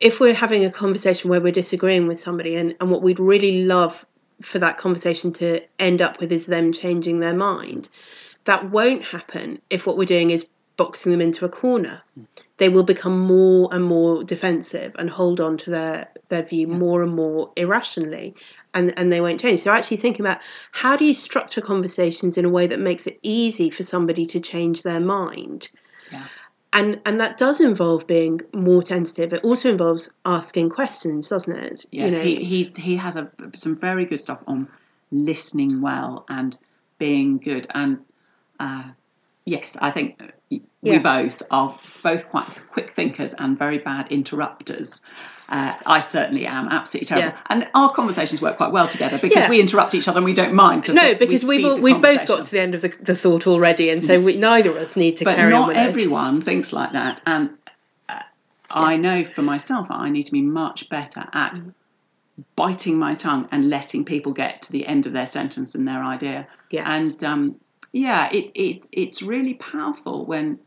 if 0.00 0.18
we're 0.18 0.32
having 0.32 0.64
a 0.64 0.70
conversation 0.70 1.28
where 1.28 1.42
we're 1.42 1.52
disagreeing 1.52 2.08
with 2.08 2.18
somebody 2.18 2.56
and, 2.56 2.74
and 2.80 2.90
what 2.90 3.02
we'd 3.02 3.20
really 3.20 3.64
love 3.64 4.06
for 4.40 4.58
that 4.60 4.78
conversation 4.78 5.32
to 5.34 5.60
end 5.78 6.00
up 6.00 6.20
with 6.20 6.32
is 6.32 6.46
them 6.46 6.72
changing 6.72 7.20
their 7.20 7.34
mind 7.34 7.90
that 8.46 8.70
won't 8.70 9.04
happen 9.04 9.60
if 9.68 9.86
what 9.86 9.98
we're 9.98 10.06
doing 10.06 10.30
is 10.30 10.46
boxing 10.76 11.12
them 11.12 11.20
into 11.20 11.44
a 11.44 11.48
corner. 11.48 12.02
They 12.56 12.68
will 12.68 12.82
become 12.82 13.20
more 13.20 13.68
and 13.72 13.84
more 13.84 14.24
defensive 14.24 14.94
and 14.98 15.08
hold 15.08 15.40
on 15.40 15.58
to 15.58 15.70
their 15.70 16.08
their 16.28 16.42
view 16.42 16.66
more 16.66 17.02
and 17.02 17.14
more 17.14 17.52
irrationally 17.56 18.34
and 18.72 18.98
and 18.98 19.10
they 19.10 19.20
won't 19.20 19.40
change. 19.40 19.60
So 19.60 19.70
actually 19.70 19.98
thinking 19.98 20.24
about 20.24 20.40
how 20.72 20.96
do 20.96 21.04
you 21.04 21.14
structure 21.14 21.60
conversations 21.60 22.36
in 22.36 22.44
a 22.44 22.50
way 22.50 22.66
that 22.66 22.80
makes 22.80 23.06
it 23.06 23.18
easy 23.22 23.70
for 23.70 23.82
somebody 23.82 24.26
to 24.26 24.40
change 24.40 24.82
their 24.82 25.00
mind? 25.00 25.70
Yeah. 26.12 26.26
and 26.72 27.00
and 27.06 27.20
that 27.20 27.38
does 27.38 27.60
involve 27.60 28.06
being 28.06 28.40
more 28.52 28.82
tentative. 28.82 29.32
It 29.32 29.44
also 29.44 29.70
involves 29.70 30.10
asking 30.24 30.70
questions 30.70 31.28
doesn't 31.28 31.56
it? 31.56 31.86
Yes, 31.90 32.12
you 32.12 32.18
know? 32.18 32.24
he, 32.24 32.44
he 32.44 32.72
he 32.76 32.96
has 32.96 33.16
a, 33.16 33.30
some 33.54 33.76
very 33.78 34.04
good 34.04 34.20
stuff 34.20 34.40
on 34.46 34.68
listening 35.10 35.80
well 35.80 36.24
and 36.28 36.56
being 36.98 37.38
good. 37.38 37.66
And 37.72 38.00
uh, 38.58 38.90
yes, 39.46 39.76
I 39.80 39.90
think 39.90 40.20
we 40.50 40.62
Yeah. 40.82 40.98
both 40.98 41.42
are 41.50 41.78
both 42.02 42.28
quite 42.28 42.46
quick 42.70 42.90
thinkers 42.90 43.34
and 43.38 43.58
very 43.58 43.78
bad 43.78 44.08
interrupters. 44.08 45.02
Uh, 45.48 45.74
I 45.84 45.98
certainly 46.00 46.46
am 46.46 46.68
absolutely 46.68 47.06
terrible, 47.06 47.28
Yeah. 47.28 47.38
and 47.50 47.68
our 47.74 47.90
conversations 47.92 48.40
work 48.40 48.56
quite 48.56 48.72
well 48.72 48.88
together 48.88 49.18
because 49.18 49.44
Yeah. 49.44 49.50
we 49.50 49.60
interrupt 49.60 49.94
each 49.94 50.08
other 50.08 50.18
and 50.18 50.24
we 50.24 50.32
don't 50.32 50.54
mind. 50.54 50.88
No, 50.88 51.08
we 51.08 51.14
because 51.14 51.44
we've 51.44 51.60
speed 51.60 51.70
all, 51.70 51.80
we've 51.80 52.00
both 52.00 52.26
got 52.26 52.44
to 52.44 52.50
the 52.50 52.60
end 52.60 52.74
of 52.74 52.80
the, 52.82 52.88
the 53.00 53.14
thought 53.14 53.46
already, 53.46 53.90
and 53.90 54.02
so 54.02 54.18
we, 54.20 54.36
neither 54.36 54.70
of 54.70 54.76
us 54.76 54.96
need 54.96 55.16
to 55.16 55.24
but 55.24 55.36
carry 55.36 55.52
on 55.52 55.60
not 55.60 55.68
with 55.68 55.76
it. 55.76 55.80
everyone 55.80 56.40
thinks 56.40 56.72
like 56.72 56.92
that 56.92 57.20
and 57.26 57.50
uh, 58.08 58.20
i 58.70 58.96
know 58.96 59.24
for 59.24 59.42
myself 59.42 59.86
i 59.90 60.08
need 60.08 60.24
to 60.24 60.32
be 60.32 60.42
much 60.42 60.88
better 60.88 61.24
at 61.34 61.54
Mm-hmm. 61.54 61.68
biting 62.56 62.98
my 62.98 63.14
tongue 63.14 63.46
and 63.52 63.68
letting 63.68 64.04
people 64.04 64.32
get 64.32 64.62
to 64.62 64.72
the 64.72 64.86
end 64.86 65.06
of 65.06 65.12
their 65.12 65.26
sentence 65.26 65.74
and 65.76 65.86
their 65.86 66.02
idea 66.02 66.48
Yes. 66.70 66.84
and 66.88 67.22
um, 67.24 67.54
yeah 67.94 68.28
it, 68.32 68.50
it 68.54 68.88
it's 68.92 69.22
really 69.22 69.54
powerful 69.54 70.26
when 70.26 70.58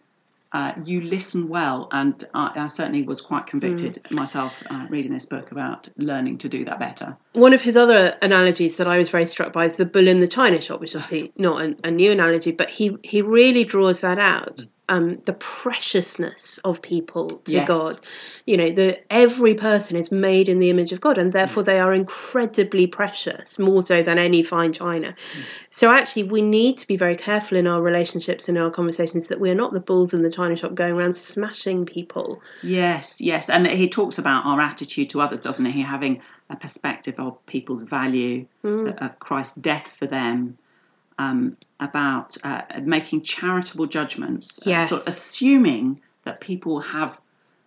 uh, 0.53 0.72
you 0.86 1.01
listen 1.01 1.50
well, 1.50 1.89
and 1.91 2.24
I, 2.34 2.51
I 2.55 2.67
certainly 2.67 3.03
was 3.03 3.22
quite 3.22 3.48
convicted 3.48 4.00
Mm. 4.05 4.15
myself 4.15 4.53
uh, 4.69 4.86
reading 4.89 5.13
this 5.13 5.25
book 5.25 5.51
about 5.51 5.89
learning 5.98 6.38
to 6.39 6.50
do 6.50 6.65
that 6.65 6.79
better. 6.79 7.17
One 7.38 7.53
of 7.53 7.62
his 7.62 7.77
other 7.77 8.17
analogies 8.24 8.77
that 8.77 8.88
I 8.88 8.98
was 8.98 9.10
very 9.10 9.27
struck 9.27 9.53
by 9.53 9.65
is 9.65 9.77
the 9.77 9.86
bull 9.86 10.08
in 10.08 10.22
the 10.22 10.27
china 10.27 10.60
shop, 10.60 10.79
which 10.82 10.91
is 10.91 10.96
obviously 10.96 11.32
not 11.38 11.62
a, 11.62 11.75
a 11.84 11.91
new 11.91 12.12
analogy, 12.12 12.51
but 12.51 12.67
he, 12.67 12.98
he 13.03 13.22
really 13.22 13.63
draws 13.63 14.01
that 14.01 14.17
out. 14.17 14.58
Mm. 14.58 14.67
Um, 14.89 15.22
the 15.25 15.34
preciousness 15.34 16.60
of 16.60 16.82
people 16.82 17.41
to 17.44 17.51
Yes. 17.51 17.67
God. 17.67 17.98
You 18.46 18.56
know, 18.56 18.70
the 18.70 19.00
every 19.12 19.53
person 19.53 19.98
is 19.98 20.13
made 20.13 20.48
in 20.48 20.60
the 20.60 20.70
image 20.70 20.94
of 20.94 21.01
God, 21.01 21.17
and 21.17 21.29
mm. 21.29 21.34
therefore 21.34 21.63
they 21.63 21.77
are 21.77 21.94
incredibly 21.94 22.88
precious, 22.88 23.60
more 23.60 23.84
so 23.84 24.01
than 24.01 24.17
any 24.17 24.44
fine 24.44 24.72
china. 24.72 25.10
Mm. 25.10 25.44
So 25.67 25.91
actually, 25.91 26.24
we 26.24 26.41
need 26.41 26.77
to 26.77 26.88
be 26.88 26.96
very 26.96 27.17
careful 27.17 27.58
in 27.58 27.67
our 27.67 27.82
relationships 27.82 28.48
and 28.48 28.58
our 28.58 28.72
conversations 28.72 29.27
that 29.27 29.41
we 29.41 29.50
are 29.50 29.56
not 29.56 29.74
the 29.74 29.82
bulls 29.82 30.13
in 30.13 30.22
the 30.22 30.32
china 30.32 30.56
shop 30.56 30.74
going 30.74 30.94
around 30.94 31.17
smashing 31.17 31.86
people. 31.86 32.41
Yes, 32.63 33.20
yes, 33.20 33.50
and 33.50 33.67
he 33.67 33.89
talks 33.89 34.17
about 34.17 34.46
our 34.46 34.62
attitude 34.62 35.10
to 35.10 35.22
others, 35.22 35.39
doesn't 35.39 35.65
he? 35.65 35.82
Having 35.82 36.22
a 36.49 36.55
perspective 36.55 37.15
of 37.19 37.45
people's 37.45 37.81
value, 37.81 38.45
Mm. 38.63 39.01
of 39.01 39.19
Christ's 39.19 39.55
death 39.55 39.91
for 39.99 40.07
them, 40.07 40.57
um, 41.19 41.57
about 41.79 42.37
uh, 42.43 42.61
making 42.83 43.21
charitable 43.21 43.87
judgments, 43.87 44.59
uh, 44.59 44.69
Yes. 44.69 44.89
sort 44.89 45.01
of 45.01 45.07
assuming 45.07 46.01
that 46.23 46.39
people 46.41 46.79
have 46.81 47.17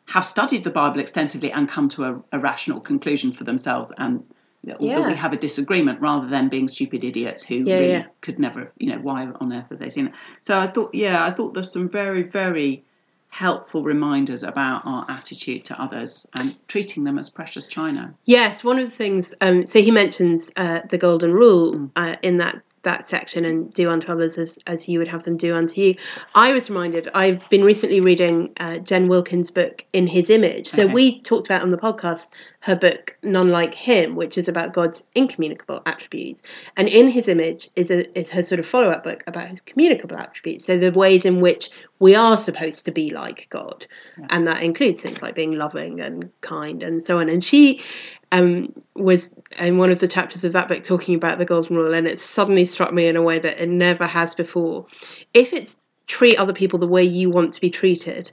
have 0.06 0.26
studied 0.26 0.64
the 0.64 0.70
Bible 0.70 0.99
extensively 0.99 1.52
and 1.52 1.68
come 1.68 1.88
to 1.88 2.02
a, 2.04 2.22
a 2.32 2.38
rational 2.40 2.80
conclusion 2.80 3.32
for 3.32 3.44
themselves, 3.44 3.92
and 3.96 4.25
that 4.64 4.80
Yeah. 4.80 5.06
we 5.08 5.14
have 5.14 5.32
a 5.32 5.37
disagreement 5.37 6.00
rather 6.00 6.26
than 6.28 6.49
being 6.49 6.66
stupid 6.68 7.04
idiots 7.04 7.44
who 7.44 7.56
Yeah, 7.64 7.78
really 7.78 7.92
yeah. 7.92 8.06
could 8.20 8.38
never, 8.40 8.72
you 8.76 8.88
know, 8.88 8.99
why 8.99 9.26
on 9.26 9.52
earth 9.52 9.68
have 9.70 9.78
they 9.78 9.88
seen 9.88 10.08
it? 10.08 10.12
So 10.42 10.58
I 10.58 10.66
thought, 10.66 10.94
yeah, 10.94 11.25
I 11.25 11.30
thought 11.30 11.54
there's 11.54 11.72
some 11.72 11.88
very, 11.88 12.25
very 12.25 12.84
helpful 13.30 13.82
reminders 13.82 14.42
about 14.42 14.82
our 14.84 15.06
attitude 15.08 15.64
to 15.64 15.80
others 15.80 16.26
and 16.38 16.56
treating 16.68 17.04
them 17.04 17.18
as 17.18 17.30
precious 17.30 17.68
china. 17.68 18.14
Yes, 18.26 18.62
one 18.62 18.78
of 18.78 18.90
the 18.90 18.96
things. 18.96 19.34
Um, 19.40 19.66
so 19.66 19.80
he 19.80 19.90
mentions 19.90 20.50
uh, 20.56 20.80
the 20.88 20.99
golden 20.99 21.32
rule 21.32 21.72
Mm. 21.75 21.90
uh, 21.96 22.16
in 22.22 22.38
that 22.38 22.60
that 22.82 23.06
section, 23.06 23.44
and 23.44 23.72
do 23.72 23.90
unto 23.90 24.10
others 24.10 24.38
as 24.38 24.58
as 24.66 24.88
you 24.88 24.99
would 24.99 25.08
have 25.08 25.22
them 25.22 25.37
do 25.37 25.54
unto 25.54 25.80
you. 25.80 25.96
I 26.34 26.52
was 26.52 26.70
reminded. 26.70 27.08
I've 27.14 27.49
been 27.50 27.64
recently 27.64 28.00
reading 28.00 28.52
uh, 28.58 28.78
Jen 28.78 29.08
Wilkin's 29.08 29.50
book 29.50 29.84
In 29.92 30.06
His 30.06 30.30
Image. 30.30 30.68
So 30.68 30.84
Okay. 30.84 30.92
we 30.92 31.20
talked 31.20 31.46
about 31.46 31.62
on 31.62 31.70
the 31.70 31.78
podcast 31.78 32.30
her 32.60 32.76
book 32.76 33.16
None 33.22 33.50
Like 33.50 33.75
Him, 33.75 34.16
which 34.16 34.38
is 34.38 34.49
about 34.49 34.72
God's 34.72 35.04
incommunicable 35.14 35.82
attributes, 35.87 36.42
and 36.76 36.88
In 36.88 37.08
His 37.10 37.28
Image 37.28 37.68
is 37.76 37.90
a 37.90 38.18
is 38.18 38.30
her 38.30 38.42
sort 38.42 38.58
of 38.58 38.66
follow 38.66 38.90
up 38.90 39.04
book 39.04 39.25
about 39.26 39.49
His 39.49 39.60
communicable 39.60 40.16
attributes. 40.16 40.64
So 40.64 40.78
the 40.78 40.90
ways 40.92 41.25
in 41.25 41.40
which 41.40 41.70
we 41.99 42.14
are 42.14 42.37
supposed 42.38 42.87
to 42.87 42.92
be 42.92 43.10
like 43.10 43.46
God, 43.50 43.87
and 44.30 44.46
that 44.46 44.62
includes 44.62 45.00
things 45.02 45.20
like 45.22 45.34
being 45.34 45.52
loving 45.52 46.00
and 46.00 46.30
kind 46.40 46.82
and 46.82 47.02
so 47.02 47.18
on. 47.18 47.28
And 47.28 47.44
she 47.44 47.82
um, 48.32 48.72
was 48.94 49.34
in 49.58 49.78
one 49.78 49.90
of 49.90 49.99
the 50.00 50.08
chapters 50.08 50.44
of 50.44 50.52
that 50.52 50.68
book 50.68 50.82
talking 50.84 51.14
about 51.14 51.38
the 51.38 51.44
golden 51.44 51.76
rule, 51.76 51.94
and 51.94 52.06
it 52.06 52.18
suddenly 52.18 52.64
struck 52.64 52.92
me 52.92 53.06
in 53.06 53.16
a 53.16 53.22
way 53.22 53.38
that 53.38 53.60
it 53.60 53.68
never 53.68 54.06
has 54.06 54.34
before. 54.34 54.87
If 55.34 55.52
it's 55.52 55.80
treat 56.06 56.37
other 56.38 56.52
people 56.52 56.78
the 56.78 56.87
way 56.87 57.02
you 57.04 57.30
want 57.30 57.54
to 57.54 57.60
be 57.60 57.70
treated, 57.70 58.30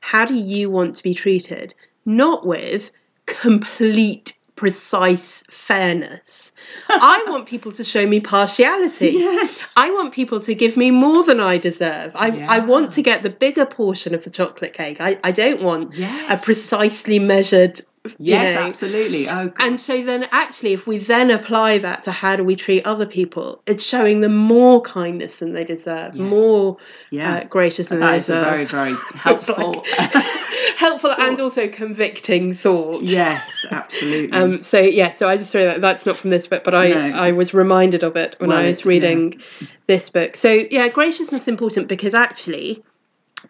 how 0.00 0.24
do 0.24 0.34
you 0.34 0.70
want 0.70 0.96
to 0.96 1.02
be 1.02 1.14
treated? 1.14 1.74
Not 2.04 2.46
with 2.46 2.90
complete, 3.26 4.36
precise 4.56 5.42
fairness. 5.50 6.52
I 6.88 7.24
want 7.28 7.46
people 7.46 7.72
to 7.72 7.84
show 7.84 8.06
me 8.06 8.20
partiality. 8.20 9.10
Yes. 9.10 9.72
I 9.76 9.90
want 9.90 10.12
people 10.12 10.40
to 10.40 10.54
give 10.54 10.76
me 10.76 10.90
more 10.90 11.24
than 11.24 11.40
I 11.40 11.56
deserve. 11.58 12.12
I, 12.14 12.40
I 12.40 12.58
want 12.58 12.92
to 12.92 13.02
get 13.02 13.22
the 13.22 13.30
bigger 13.30 13.64
portion 13.66 14.14
of 14.14 14.22
the 14.24 14.30
chocolate 14.30 14.74
cake. 14.74 15.00
I, 15.00 15.18
I 15.24 15.32
don't 15.32 15.62
want 15.62 15.94
Yes. 15.94 16.40
a 16.40 16.44
precisely 16.44 17.18
measured. 17.18 17.82
Yes, 18.18 18.54
know. 18.54 18.62
absolutely. 18.62 19.28
Oh, 19.28 19.48
God. 19.48 19.54
And 19.60 19.78
so 19.78 20.02
then, 20.02 20.26
actually, 20.32 20.72
if 20.72 20.86
we 20.86 20.96
then 20.96 21.30
apply 21.30 21.78
that 21.78 22.04
to 22.04 22.12
how 22.12 22.34
do 22.36 22.42
we 22.42 22.56
treat 22.56 22.86
other 22.86 23.04
people, 23.04 23.62
it's 23.66 23.82
showing 23.84 24.22
them 24.22 24.34
more 24.34 24.80
kindness 24.80 25.36
than 25.36 25.52
they 25.52 25.64
deserve, 25.64 26.16
Yes. 26.16 26.30
more 26.30 26.78
yeah. 27.10 27.34
uh, 27.34 27.44
gracious 27.44 27.88
than 27.88 27.98
that 28.00 28.12
they 28.12 28.18
deserve. 28.18 28.44
very, 28.46 28.64
very 28.66 28.94
helpful. 29.14 29.84
helpful 30.76 31.10
and 31.12 31.38
also 31.40 31.68
convicting 31.68 32.54
thought. 32.54 33.02
yes, 33.02 33.66
absolutely. 33.70 34.32
Um, 34.32 34.62
so 34.62 34.80
yeah, 34.80 35.10
so 35.10 35.28
I 35.28 35.36
just 35.36 35.52
throw 35.52 35.64
that. 35.64 35.82
That's 35.82 36.06
not 36.06 36.16
from 36.16 36.30
this 36.30 36.46
book, 36.46 36.64
but 36.64 36.74
I 36.74 36.88
No. 36.88 37.18
I 37.18 37.32
was 37.32 37.52
reminded 37.52 38.02
of 38.02 38.16
it 38.16 38.34
when 38.38 38.48
Well, 38.48 38.58
I 38.58 38.66
was 38.66 38.86
reading 38.86 39.42
this 39.88 40.08
book. 40.08 40.36
So 40.36 40.48
yeah, 40.70 40.88
graciousness 40.88 41.42
is 41.42 41.48
important 41.48 41.88
because 41.88 42.14
actually, 42.14 42.82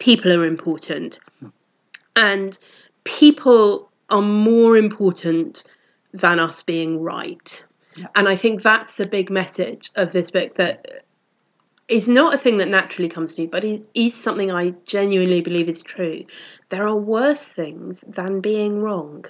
people 0.00 0.32
are 0.32 0.44
important, 0.44 1.20
and 2.16 2.58
people 3.04 3.89
are 4.10 4.22
more 4.22 4.76
important 4.76 5.62
than 6.12 6.38
us 6.38 6.62
being 6.62 7.00
right. 7.00 7.64
Yeah. 7.96 8.06
And 8.14 8.28
I 8.28 8.36
think 8.36 8.62
that's 8.62 8.96
the 8.96 9.06
big 9.06 9.30
message 9.30 9.90
of 9.94 10.12
this 10.12 10.30
book 10.30 10.56
that 10.56 11.04
is 11.88 12.08
not 12.08 12.34
a 12.34 12.38
thing 12.38 12.58
that 12.58 12.68
naturally 12.68 13.08
comes 13.08 13.34
to 13.34 13.42
me, 13.42 13.46
but 13.46 13.64
it 13.64 13.88
is 13.94 14.14
something 14.14 14.50
I 14.50 14.74
genuinely 14.86 15.40
believe 15.40 15.68
is 15.68 15.82
true. 15.82 16.24
There 16.68 16.86
are 16.86 16.96
worse 16.96 17.48
things 17.48 18.04
than 18.06 18.40
being 18.40 18.80
wrong. 18.80 19.24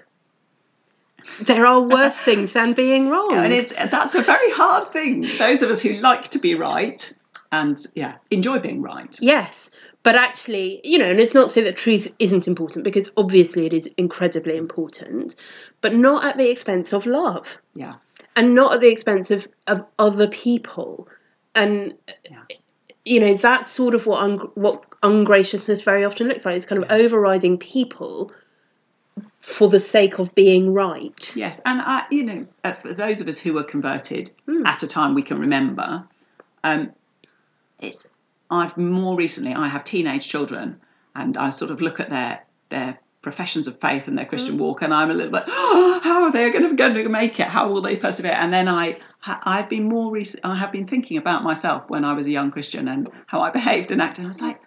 There 1.41 1.67
are 1.67 1.81
worse 1.81 2.19
things 2.29 2.53
than 2.53 2.75
being 2.75 3.09
wrong. 3.09 3.35
and 3.35 3.53
it's 3.53 3.73
that's 3.73 4.15
a 4.15 4.23
very 4.23 4.51
hard 4.53 4.93
thing. 4.93 5.23
Those 5.39 5.63
of 5.63 5.71
us 5.71 5.81
who 5.81 5.95
like 5.95 6.25
to 6.31 6.39
be 6.39 6.55
right 6.55 7.13
and 7.51 7.79
yeah, 7.95 8.17
enjoy 8.31 8.59
being 8.59 8.83
right. 8.83 9.17
Yes, 9.21 9.71
but 10.03 10.15
actually, 10.17 10.81
you 10.85 10.99
know, 10.99 11.11
and 11.11 11.21
it's 11.21 11.35
not 11.35 11.45
to 11.45 11.51
say 11.51 11.63
that 11.63 11.77
truth 11.77 12.09
isn't 12.19 12.47
important 12.49 12.85
because 12.85 13.11
obviously 13.17 13.67
it 13.67 13.73
is 13.73 13.87
incredibly 13.97 14.57
important, 14.57 15.35
but 15.81 15.95
not 15.95 16.25
at 16.25 16.37
the 16.39 16.51
expense 16.51 16.93
of 16.93 17.07
love 17.07 17.59
Yeah. 17.75 17.95
and 18.37 18.55
not 18.55 18.75
at 18.75 18.81
the 18.81 18.89
expense 18.89 19.31
of, 19.31 19.47
of 19.67 19.85
other 19.99 20.29
people. 20.29 21.09
And 21.55 21.95
Yeah. 22.31 22.43
you 23.05 23.21
know, 23.21 23.35
that's 23.35 23.71
sort 23.71 23.95
of 23.95 24.07
what 24.07 24.23
un- 24.23 24.51
what 24.55 24.85
ungraciousness 25.03 25.83
very 25.83 26.05
often 26.05 26.29
looks 26.29 26.45
like. 26.45 26.57
It's 26.57 26.67
kind 26.67 26.83
of 26.83 26.91
overriding 26.91 27.59
people 27.59 28.31
for 29.41 29.69
the 29.69 29.81
sake 29.81 30.19
of 30.19 30.35
being 30.35 30.73
right. 30.73 31.35
Yes, 31.35 31.61
and 31.65 31.81
I, 31.81 32.05
you 32.11 32.25
know, 32.25 32.47
uh, 32.63 32.75
for 32.75 32.93
those 32.93 33.21
of 33.23 33.29
us 33.29 33.39
who 33.39 33.53
were 33.55 33.65
converted 33.65 34.31
Hmm. 34.47 34.65
at 34.67 34.83
a 34.83 34.87
time 34.87 35.15
we 35.15 35.23
can 35.23 35.39
remember, 35.39 36.05
um, 36.63 36.93
it's. 37.81 38.09
I've 38.51 38.77
more 38.77 39.17
recently. 39.17 39.55
I 39.55 39.69
have 39.69 39.85
teenage 39.85 40.29
children, 40.29 40.81
and 41.15 41.37
I 41.37 41.51
sort 41.51 41.71
of 41.71 41.81
look 41.81 42.01
at 42.01 42.11
their 42.11 42.45
their 42.69 42.99
professions 43.23 43.67
of 43.67 43.79
faith 43.81 44.09
and 44.09 44.17
their 44.17 44.25
Christian 44.25 44.55
Hmm. 44.55 44.61
walk, 44.61 44.83
and 44.83 44.95
I'm 44.95 45.11
a 45.11 45.15
little 45.15 45.33
bit, 45.33 45.43
oh, 45.47 46.01
how 46.03 46.23
are 46.25 46.33
they 46.33 46.51
going 46.51 46.67
to, 46.67 46.75
going 46.75 46.95
to 46.95 47.09
make 47.11 47.39
it? 47.39 47.49
How 47.49 47.69
will 47.69 47.83
they 47.83 47.97
persevere? 47.97 48.33
And 48.33 48.51
then 48.51 48.67
I, 48.67 48.97
I've 49.27 49.69
been 49.69 49.85
more 49.85 50.11
recent. 50.11 50.43
I 50.45 50.57
have 50.57 50.73
been 50.73 50.87
thinking 50.87 51.19
about 51.19 51.43
myself 51.43 51.85
when 51.89 52.05
I 52.07 52.15
was 52.15 52.27
a 52.27 52.31
young 52.31 52.51
Christian 52.51 52.89
and 52.89 53.11
how 53.27 53.43
I 53.43 53.51
behaved 53.51 53.93
and 53.93 54.01
acted. 54.01 54.25
I 54.25 54.29
was 54.29 54.41
like, 54.41 54.59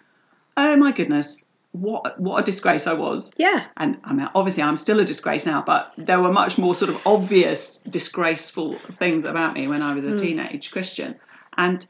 oh 0.56 0.76
my 0.76 0.92
goodness, 0.92 1.48
what 1.72 2.20
what 2.20 2.38
a 2.38 2.44
disgrace 2.44 2.86
I 2.86 2.92
was 2.92 3.32
Yeah. 3.36 3.64
and 3.76 3.98
I 4.04 4.12
mean, 4.12 4.28
obviously, 4.36 4.62
I'm 4.62 4.76
still 4.76 5.00
a 5.00 5.04
disgrace 5.04 5.44
now, 5.46 5.64
but 5.66 5.92
there 5.98 6.20
were 6.20 6.30
much 6.30 6.56
more 6.56 6.76
sort 6.76 6.90
of 6.90 7.00
obvious 7.04 7.80
disgraceful 7.80 8.74
things 8.92 9.24
about 9.24 9.54
me 9.54 9.66
when 9.66 9.82
I 9.82 9.94
was 9.94 10.06
a 10.06 10.16
teenage 10.16 10.70
Christian. 10.70 11.16
And 11.56 11.84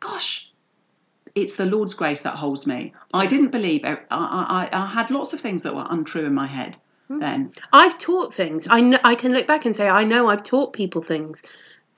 gosh, 0.00 0.49
it's 1.34 1.56
the 1.56 1.66
Lord's 1.66 1.94
grace 1.94 2.22
that 2.22 2.36
holds 2.36 2.66
me. 2.66 2.92
I 3.12 3.26
didn't 3.26 3.50
believe, 3.50 3.84
I, 3.84 3.98
I, 4.10 4.68
I 4.72 4.86
had 4.86 5.10
lots 5.10 5.32
of 5.32 5.40
things 5.40 5.62
that 5.62 5.74
were 5.74 5.86
untrue 5.88 6.24
in 6.24 6.34
my 6.34 6.46
head 6.46 6.76
hmm. 7.08 7.18
then. 7.18 7.52
I've 7.72 7.98
taught 7.98 8.34
things. 8.34 8.66
I 8.70 8.80
know, 8.80 8.98
I 9.04 9.14
can 9.14 9.32
look 9.32 9.46
back 9.46 9.64
and 9.64 9.74
say 9.74 9.88
I 9.88 10.04
know 10.04 10.28
I've 10.28 10.42
taught 10.42 10.72
people 10.72 11.02
things 11.02 11.42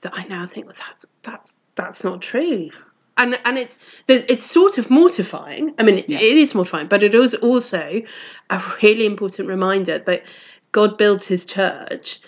that 0.01 0.13
I 0.15 0.23
now 0.23 0.45
think 0.45 0.67
well, 0.67 0.75
that's 0.77 1.05
that's 1.23 1.55
that's 1.75 2.03
not 2.03 2.21
true. 2.21 2.69
And 3.17 3.39
and 3.45 3.57
it's 3.57 3.77
it's 4.07 4.45
sort 4.45 4.77
of 4.77 4.89
mortifying. 4.89 5.75
I 5.77 5.83
mean, 5.83 5.99
it- 5.99 6.09
Yeah. 6.09 6.19
it 6.19 6.37
is 6.37 6.55
mortifying, 6.55 6.87
but 6.87 7.03
it 7.03 7.13
is 7.15 7.35
also 7.35 8.01
a 8.49 8.61
really 8.81 9.05
important 9.05 9.47
reminder 9.47 9.99
that 9.99 10.23
God 10.71 10.97
builds 10.97 11.27
His 11.27 11.45
church 11.45 12.19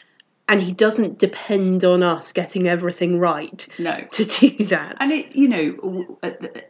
and 0.48 0.62
he 0.62 0.72
doesn't 0.72 1.18
depend 1.18 1.84
on 1.84 2.04
us 2.04 2.32
getting 2.32 2.68
everything 2.68 3.20
right 3.20 3.68
No. 3.80 4.00
to 4.12 4.26
do 4.26 4.50
that. 4.66 4.96
And 5.00 5.12
it, 5.12 5.36
you 5.36 5.48
know, 5.48 6.18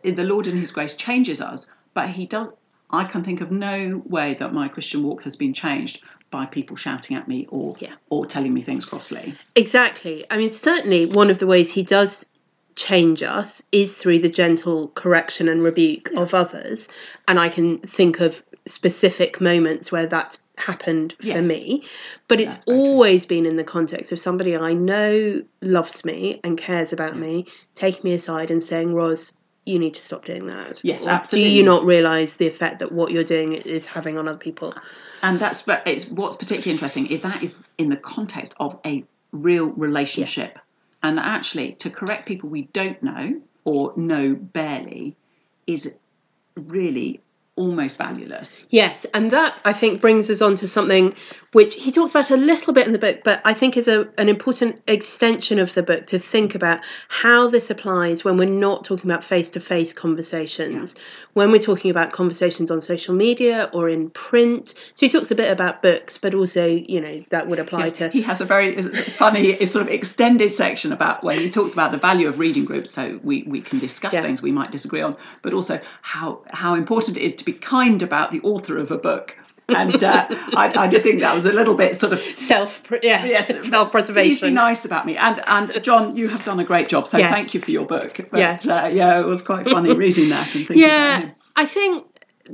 the 0.03 0.23
Lord 0.23 0.47
in 0.47 0.55
His 0.57 0.71
grace 0.71 0.95
changes 0.95 1.41
us, 1.41 1.67
but 1.93 2.09
He 2.09 2.25
does. 2.25 2.51
I 2.89 3.03
can 3.03 3.23
think 3.23 3.41
of 3.41 3.51
no 3.51 4.01
way 4.05 4.35
that 4.35 4.53
my 4.53 4.67
Christian 4.67 5.03
walk 5.03 5.23
has 5.23 5.35
been 5.35 5.53
changed 5.53 6.01
by 6.31 6.45
people 6.45 6.75
shouting 6.75 7.17
at 7.17 7.27
me 7.27 7.47
or 7.49 7.75
Yeah. 7.79 7.93
or 8.09 8.25
telling 8.25 8.53
me 8.53 8.61
things 8.61 8.85
crossly. 8.85 9.35
Exactly. 9.55 10.25
I 10.29 10.37
mean, 10.37 10.49
certainly 10.49 11.05
one 11.05 11.29
of 11.29 11.37
the 11.39 11.47
ways 11.47 11.71
he 11.71 11.83
does 11.83 12.29
change 12.75 13.23
us 13.23 13.63
is 13.71 13.97
through 13.97 14.19
the 14.19 14.29
gentle 14.29 14.89
correction 14.89 15.47
and 15.47 15.63
rebuke 15.63 16.11
of 16.17 16.33
others. 16.33 16.89
And 17.27 17.39
I 17.39 17.49
can 17.49 17.79
think 17.79 18.19
of 18.19 18.43
specific 18.65 19.39
moments 19.39 19.91
where 19.91 20.07
that's 20.07 20.39
happened 20.57 21.15
for 21.19 21.41
me. 21.41 21.83
But 22.27 22.41
it's 22.41 22.55
That's 22.55 22.67
always 22.67 23.25
been 23.25 23.45
in 23.45 23.55
the 23.55 23.63
context 23.63 24.11
of 24.11 24.19
somebody 24.19 24.55
I 24.55 24.73
know 24.73 25.43
loves 25.61 26.05
me 26.05 26.39
and 26.43 26.57
cares 26.57 26.93
about 26.93 27.17
me, 27.17 27.47
taking 27.73 28.03
me 28.03 28.13
aside 28.13 28.51
and 28.51 28.63
saying, 28.63 28.93
Ros, 28.93 29.33
you 29.65 29.79
need 29.79 29.95
to 29.95 30.01
stop 30.01 30.25
doing 30.25 30.47
that. 30.47 30.79
Yes, 30.83 31.05
Or, 31.05 31.11
absolutely. 31.11 31.49
Do 31.49 31.57
you 31.57 31.63
not 31.63 31.85
realise 31.85 32.35
the 32.35 32.47
effect 32.47 32.79
that 32.79 32.91
what 32.91 33.11
you're 33.11 33.23
doing 33.23 33.53
is 33.53 33.85
having 33.85 34.17
on 34.17 34.27
other 34.27 34.37
people? 34.37 34.73
And 35.21 35.39
that's 35.39 35.63
but 35.63 35.83
it's 35.87 36.07
what's 36.07 36.35
particularly 36.35 36.71
interesting 36.71 37.07
is 37.07 37.21
that 37.21 37.41
is 37.41 37.59
in 37.77 37.89
the 37.89 37.97
context 37.97 38.53
of 38.59 38.79
a 38.85 39.03
real 39.31 39.67
relationship. 39.67 40.59
And 41.01 41.19
actually, 41.19 41.73
to 41.73 41.89
correct 41.89 42.27
people 42.27 42.49
we 42.49 42.63
don't 42.63 43.01
know 43.01 43.41
or 43.63 43.93
know 43.95 44.35
barely 44.35 45.15
is 45.67 45.93
really 46.55 47.21
almost 47.55 47.97
valueless. 47.97 48.67
Yes, 48.69 49.05
and 49.13 49.31
that 49.31 49.57
I 49.63 49.73
think 49.73 50.01
brings 50.01 50.29
us 50.29 50.41
on 50.41 50.55
to 50.55 50.67
something 50.67 51.15
which 51.53 51.75
he 51.75 51.89
talks 51.91 52.11
about 52.11 52.29
a 52.31 52.35
little 52.35 52.73
bit 52.73 52.85
in 52.85 52.91
the 52.91 52.99
book, 52.99 53.21
but 53.23 53.41
I 53.45 53.53
think 53.53 53.77
is 53.77 53.87
a, 53.87 54.09
an 54.17 54.27
important 54.27 54.81
extension 54.87 55.57
of 55.57 55.73
the 55.73 55.81
book 55.83 56.07
to 56.07 56.19
think 56.19 56.53
about 56.53 56.81
how 57.07 57.49
this 57.49 57.69
applies 57.69 58.25
when 58.25 58.35
we're 58.35 58.49
not 58.49 58.83
talking 58.83 59.09
about 59.09 59.23
face 59.23 59.51
to 59.51 59.61
face 59.61 59.93
conversations, 59.93 60.95
when 61.33 61.51
we're 61.53 61.59
talking 61.59 61.91
about 61.91 62.11
conversations 62.11 62.71
on 62.71 62.81
social 62.81 63.15
media 63.15 63.69
or 63.73 63.87
in 63.87 64.09
print. 64.09 64.73
So 64.95 65.05
he 65.05 65.09
talks 65.09 65.31
a 65.31 65.35
bit 65.35 65.49
about 65.49 65.81
books, 65.81 66.17
but 66.17 66.33
also, 66.35 66.65
you 66.67 66.99
know, 66.99 67.23
that 67.29 67.47
would 67.47 67.59
apply 67.59 67.89
to. 67.91 68.09
He 68.09 68.23
has 68.23 68.41
a 68.41 68.45
very 68.45 68.81
funny, 68.81 69.65
sort 69.65 69.85
of 69.85 69.91
extended 69.91 70.51
section 70.51 70.91
about 70.91 71.23
where 71.23 71.39
he 71.39 71.49
talks 71.49 71.71
about 71.73 71.93
the 71.93 71.97
value 71.97 72.27
of 72.27 72.37
reading 72.39 72.65
groups, 72.65 72.91
so 72.91 73.17
we, 73.23 73.43
we 73.43 73.61
can 73.61 73.79
discuss 73.79 74.13
Yeah. 74.13 74.23
things 74.23 74.41
we 74.41 74.51
might 74.51 74.71
disagree 74.71 75.01
on, 75.01 75.15
but 75.41 75.53
also 75.53 75.79
how 76.01 76.41
how 76.49 76.73
important 76.75 77.15
it 77.15 77.23
is 77.23 77.35
to 77.35 77.44
be 77.45 77.53
kind 77.53 78.01
about 78.01 78.31
the 78.31 78.41
author 78.41 78.77
of 78.77 78.91
a 78.91 78.97
book. 78.97 79.37
And 79.69 80.03
uh, 80.03 80.27
I, 80.29 80.71
I 80.75 80.87
did 80.87 81.01
think 81.01 81.21
that 81.21 81.33
was 81.33 81.45
a 81.45 81.53
little 81.53 81.73
bit 81.75 81.95
sort 81.95 82.13
of 82.13 82.19
Self, 82.19 82.83
yeah, 83.01 83.25
yes, 83.25 83.47
self 83.69 83.91
Please 83.91 84.41
be 84.41 84.51
nice 84.51 84.85
about 84.85 85.05
me. 85.05 85.17
And 85.17 85.41
and 85.47 85.83
John, 85.83 86.15
you 86.15 86.27
have 86.29 86.43
done 86.43 86.59
a 86.59 86.63
great 86.63 86.87
job. 86.87 87.07
So 87.07 87.17
Yes. 87.17 87.33
thank 87.33 87.53
you 87.55 87.61
for 87.61 87.71
your 87.71 87.85
book. 87.85 88.19
But, 88.29 88.39
Yes. 88.39 88.67
uh, 88.67 88.91
yeah, 88.93 89.19
it 89.19 89.25
was 89.25 89.41
quite 89.41 89.67
funny 89.67 89.95
reading 89.95 90.29
that 90.29 90.53
and 90.55 90.67
thinking 90.67 90.83
about 90.83 91.21
Yeah. 91.23 91.31
I 91.55 91.65
think 91.65 92.05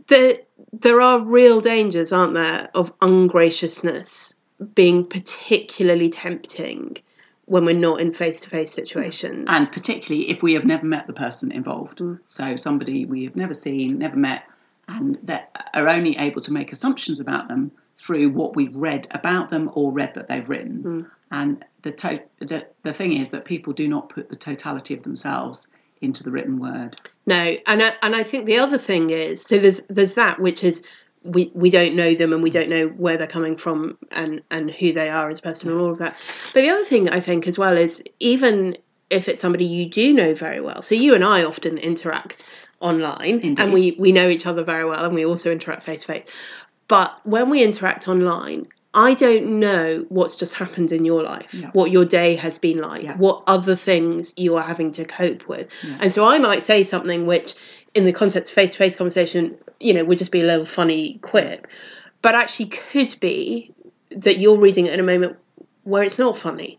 that 0.08 0.48
there 0.72 1.02
are 1.02 1.20
real 1.20 1.60
dangers, 1.60 2.14
aren't 2.14 2.34
there, 2.34 2.70
of 2.74 2.94
ungraciousness 3.02 4.38
being 4.76 5.06
particularly 5.06 6.10
tempting 6.10 6.98
when 7.46 7.66
we're 7.66 7.76
not 7.76 8.00
in 8.00 8.14
face 8.14 8.42
to 8.42 8.50
face 8.50 8.72
situations. 8.72 9.46
And 9.50 9.70
particularly 9.70 10.30
if 10.30 10.42
we 10.42 10.54
have 10.54 10.64
never 10.64 10.86
met 10.86 11.08
the 11.08 11.14
person 11.14 11.52
involved. 11.52 11.98
Mm. 12.00 12.20
So 12.28 12.56
somebody 12.56 13.06
we 13.06 13.26
have 13.26 13.36
never 13.36 13.54
seen, 13.54 13.98
never 13.98 14.16
met, 14.16 14.44
and 14.92 15.18
that 15.24 15.70
are 15.74 15.88
only 15.88 16.18
able 16.18 16.42
to 16.42 16.54
make 16.54 16.72
assumptions 16.72 17.20
about 17.20 17.48
them 17.48 17.72
through 17.98 18.30
what 18.30 18.56
we've 18.56 18.76
read 18.76 19.08
about 19.12 19.50
them 19.50 19.70
or 19.74 19.92
read 19.92 20.14
that 20.16 20.28
they've 20.28 20.48
written. 20.48 20.84
Mm. 20.84 21.12
And 21.32 21.66
the, 21.84 21.92
to- 21.92 22.24
the 22.40 22.68
the 22.84 22.94
thing 22.94 23.18
is 23.18 23.30
that 23.30 23.46
people 23.46 23.74
do 23.74 23.88
not 23.88 24.10
put 24.10 24.30
the 24.30 24.36
totality 24.36 24.94
of 24.94 25.04
themselves 25.04 25.72
into 26.02 26.24
the 26.24 26.32
written 26.32 26.60
word. 26.60 27.00
No, 27.26 27.56
and 27.68 27.84
I, 27.84 27.94
and 28.02 28.16
I 28.16 28.24
think 28.24 28.46
the 28.46 28.58
other 28.58 28.78
thing 28.78 29.12
is 29.12 29.44
so 29.46 29.60
there's 29.60 29.82
there's 29.90 30.16
that 30.16 30.40
which 30.40 30.64
is 30.64 30.84
we 31.24 31.52
we 31.54 31.70
don't 31.70 31.96
know 31.96 32.16
them 32.16 32.34
and 32.34 32.42
we 32.42 32.50
don't 32.50 32.70
know 32.70 32.88
where 32.88 33.18
they're 33.18 33.28
coming 33.28 33.56
from 33.56 33.98
and 34.12 34.42
and 34.50 34.72
who 34.72 34.92
they 34.92 35.10
are 35.10 35.30
as 35.30 35.40
a 35.40 35.44
person 35.44 35.70
and 35.70 35.80
all 35.80 35.92
of 35.92 36.00
that. 36.00 36.18
But 36.54 36.62
the 36.62 36.70
other 36.70 36.86
thing 36.86 37.10
I 37.10 37.20
think 37.20 37.48
as 37.48 37.58
well 37.58 37.78
is 37.78 38.04
even 38.20 38.78
if 39.10 39.28
it's 39.28 39.42
somebody 39.42 39.66
you 39.66 39.88
do 39.88 40.14
know 40.14 40.34
very 40.34 40.62
well. 40.62 40.82
So 40.82 40.96
you 40.96 41.14
and 41.14 41.24
I 41.24 41.44
often 41.44 41.78
interact 41.78 42.44
online 42.82 43.40
Indeed. 43.40 43.60
and 43.60 43.74
we 43.74 43.96
we 43.98 44.12
know 44.12 44.28
each 44.30 44.46
other 44.46 44.64
very 44.64 44.86
well 44.86 45.04
and 45.06 45.14
we 45.16 45.26
also 45.26 45.52
interact 45.52 45.84
face 45.84 46.02
to 46.02 46.08
face. 46.08 46.28
But 46.88 47.18
when 47.26 47.50
we 47.50 47.64
interact 47.64 48.08
online, 48.10 48.68
I 48.94 49.14
don't 49.14 49.60
know 49.62 50.06
what's 50.10 50.36
just 50.36 50.54
happened 50.56 50.92
in 50.92 51.06
your 51.06 51.24
life, 51.24 51.64
what 51.72 51.92
your 51.92 52.04
day 52.04 52.36
has 52.36 52.58
been 52.58 52.82
like, 52.82 53.04
Yeah. 53.04 53.16
what 53.16 53.44
other 53.48 53.78
things 53.78 54.34
you 54.36 54.58
are 54.58 54.64
having 54.64 54.92
to 54.94 55.06
cope 55.06 55.48
with. 55.48 55.70
Yeah. 55.84 55.98
And 56.02 56.12
so 56.12 56.26
I 56.26 56.38
might 56.40 56.64
say 56.64 56.84
something 56.84 57.26
which, 57.26 57.54
in 57.94 58.04
the 58.04 58.12
context 58.12 58.52
of 58.52 58.56
face 58.56 58.74
to 58.74 58.78
face 58.78 58.98
conversation, 58.98 59.56
you 59.80 59.94
know, 59.94 60.04
would 60.04 60.18
just 60.18 60.32
be 60.32 60.42
a 60.42 60.46
little 60.46 60.66
funny 60.66 61.14
quip, 61.22 61.68
but 62.22 62.36
actually 62.36 62.66
could 62.68 63.16
be 63.22 63.74
that 64.10 64.40
you're 64.40 64.58
reading 64.60 64.88
it 64.88 64.94
in 64.94 65.00
a 65.00 65.04
moment 65.04 65.38
where 65.84 66.04
it's 66.04 66.20
not 66.20 66.38
funny. 66.38 66.78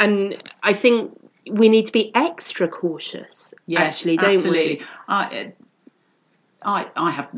And 0.00 0.42
I 0.64 0.72
think 0.72 1.16
we 1.50 1.68
need 1.68 1.86
to 1.86 1.92
be 1.92 2.14
extra 2.14 2.68
cautious, 2.68 3.54
Yes, 3.66 3.98
actually, 3.98 4.16
don't 4.16 4.36
absolutely. 4.36 4.78
we? 4.78 4.84
I, 5.08 5.52
I, 6.62 6.90
I 6.96 7.10
have 7.10 7.28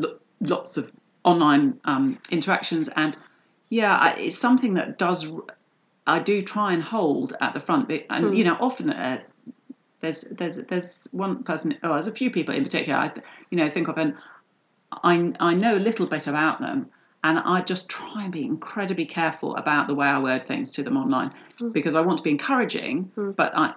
lots 0.41 0.77
of 0.77 0.93
online 1.25 1.81
um, 1.85 2.19
interactions, 2.31 2.89
and 2.89 3.17
yeah, 3.71 4.15
it's 4.17 4.39
something 4.39 4.75
that 4.75 4.99
does. 4.99 5.31
I 6.07 6.19
do 6.19 6.43
try 6.43 6.75
and 6.75 6.83
hold 6.83 7.35
at 7.41 7.55
the 7.55 7.61
front, 7.61 7.91
and 8.11 8.27
Hmm. 8.27 8.35
you 8.35 8.45
know, 8.45 8.57
often 8.61 8.91
uh, 8.91 9.21
there's 10.01 10.23
there's 10.23 10.57
there's 10.57 11.09
one 11.13 11.43
person, 11.45 11.79
or 11.83 11.95
there's 11.95 12.09
a 12.09 12.13
few 12.13 12.31
people 12.31 12.55
in 12.55 12.63
particular. 12.63 12.99
I 12.99 13.13
you 13.51 13.57
know 13.57 13.69
think 13.69 13.89
of, 13.89 13.97
and 13.97 14.17
I 14.93 15.33
I 15.41 15.55
know 15.55 15.77
a 15.77 15.79
little 15.79 16.07
bit 16.07 16.27
about 16.27 16.61
them. 16.61 16.91
And 17.25 17.39
I 17.39 17.63
just 17.63 17.89
try 17.89 18.23
and 18.25 18.33
be 18.33 18.45
incredibly 18.45 19.07
careful 19.07 19.57
about 19.57 19.89
the 19.89 19.95
way 19.95 20.07
I 20.07 20.19
word 20.19 20.47
things 20.47 20.71
to 20.73 20.83
them 20.83 20.99
online 20.99 21.33
Hmm. 21.59 21.71
because 21.71 21.95
I 21.95 22.03
want 22.03 22.19
to 22.19 22.25
be 22.25 22.31
encouraging, 22.31 23.11
but 23.17 23.57
I, 23.57 23.75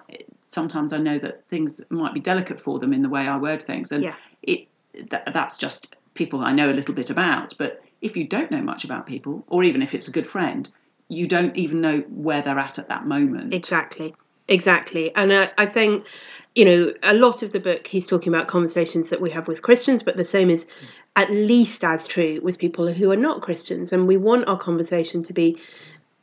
sometimes 0.48 0.92
I 0.92 0.98
know 0.98 1.18
that 1.18 1.46
things 1.48 1.80
might 1.88 2.12
be 2.12 2.20
delicate 2.20 2.60
for 2.60 2.78
them 2.78 2.92
in 2.92 3.02
the 3.02 3.08
way 3.08 3.26
I 3.26 3.38
word 3.38 3.62
things, 3.62 3.90
and 3.90 4.04
Yeah. 4.04 4.14
it 4.42 4.68
that, 5.10 5.32
that's 5.32 5.56
just 5.56 5.96
people 6.14 6.40
I 6.40 6.52
know 6.52 6.70
a 6.70 6.74
little 6.74 6.94
bit 6.94 7.08
about. 7.08 7.54
But 7.56 7.82
if 8.02 8.16
you 8.16 8.26
don't 8.26 8.50
know 8.50 8.62
much 8.62 8.84
about 8.84 9.06
people, 9.06 9.44
or 9.48 9.64
even 9.64 9.80
if 9.80 9.94
it's 9.94 10.08
a 10.08 10.10
good 10.10 10.26
friend, 10.26 10.68
you 11.08 11.26
don't 11.26 11.56
even 11.56 11.80
know 11.80 12.00
where 12.08 12.42
they're 12.42 12.58
at 12.58 12.78
at 12.78 12.88
that 12.88 13.06
moment. 13.06 13.54
Exactly. 13.54 14.14
Exactly. 14.48 15.14
And 15.14 15.30
uh, 15.30 15.48
I 15.58 15.66
think, 15.66 16.06
you 16.54 16.64
know, 16.64 16.92
a 17.02 17.14
lot 17.14 17.42
of 17.42 17.52
the 17.52 17.60
book, 17.60 17.86
he's 17.86 18.06
talking 18.06 18.32
about 18.32 18.48
conversations 18.48 19.10
that 19.10 19.20
we 19.20 19.30
have 19.30 19.46
with 19.46 19.62
Christians, 19.62 20.02
but 20.02 20.16
the 20.16 20.24
same 20.24 20.50
is 20.50 20.66
at 21.16 21.30
least 21.30 21.84
as 21.84 22.06
true 22.06 22.40
with 22.42 22.58
people 22.58 22.92
who 22.92 23.10
are 23.10 23.16
not 23.16 23.42
Christians. 23.42 23.92
And 23.92 24.08
we 24.08 24.16
want 24.16 24.48
our 24.48 24.58
conversation 24.58 25.22
to 25.24 25.32
be, 25.34 25.58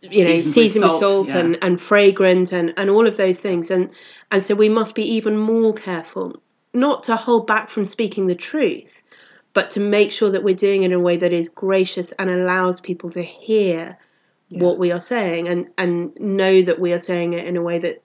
you 0.02 0.24
know, 0.26 0.38
Seasoned 0.40 0.84
with 0.86 0.92
salt, 0.92 1.02
salt, 1.02 1.28
yeah. 1.30 1.38
and, 1.38 1.64
and 1.64 1.80
fragrant 1.80 2.52
and, 2.52 2.74
and 2.78 2.90
all 2.90 3.08
of 3.08 3.18
those 3.18 3.40
things. 3.40 3.70
And, 3.70 3.94
and 4.32 4.42
so 4.42 4.56
we 4.56 4.70
must 4.70 4.96
be 4.96 5.04
even 5.04 5.38
more 5.38 5.74
careful 5.74 6.42
not 6.74 7.04
to 7.04 7.16
hold 7.16 7.48
back 7.48 7.70
from 7.70 7.86
speaking 7.86 8.28
the 8.28 8.36
truth, 8.36 9.02
but 9.54 9.70
to 9.72 9.80
make 9.80 10.12
sure 10.12 10.32
that 10.32 10.44
we're 10.44 10.56
doing 10.56 10.84
it 10.84 10.88
in 10.88 10.94
a 10.94 11.00
way 11.00 11.16
that 11.16 11.32
is 11.32 11.48
gracious 11.48 12.12
and 12.14 12.30
allows 12.30 12.82
people 12.82 13.10
to 13.12 13.24
hear 13.24 13.98
what 14.50 14.78
we 14.78 14.92
are 14.92 15.02
saying 15.02 15.48
and, 15.48 15.70
and 15.78 16.16
know 16.20 16.62
that 16.62 16.80
we 16.80 16.94
are 16.94 17.00
saying 17.00 17.34
it 17.34 17.46
in 17.46 17.58
a 17.58 17.62
way 17.62 17.80
that 17.80 18.04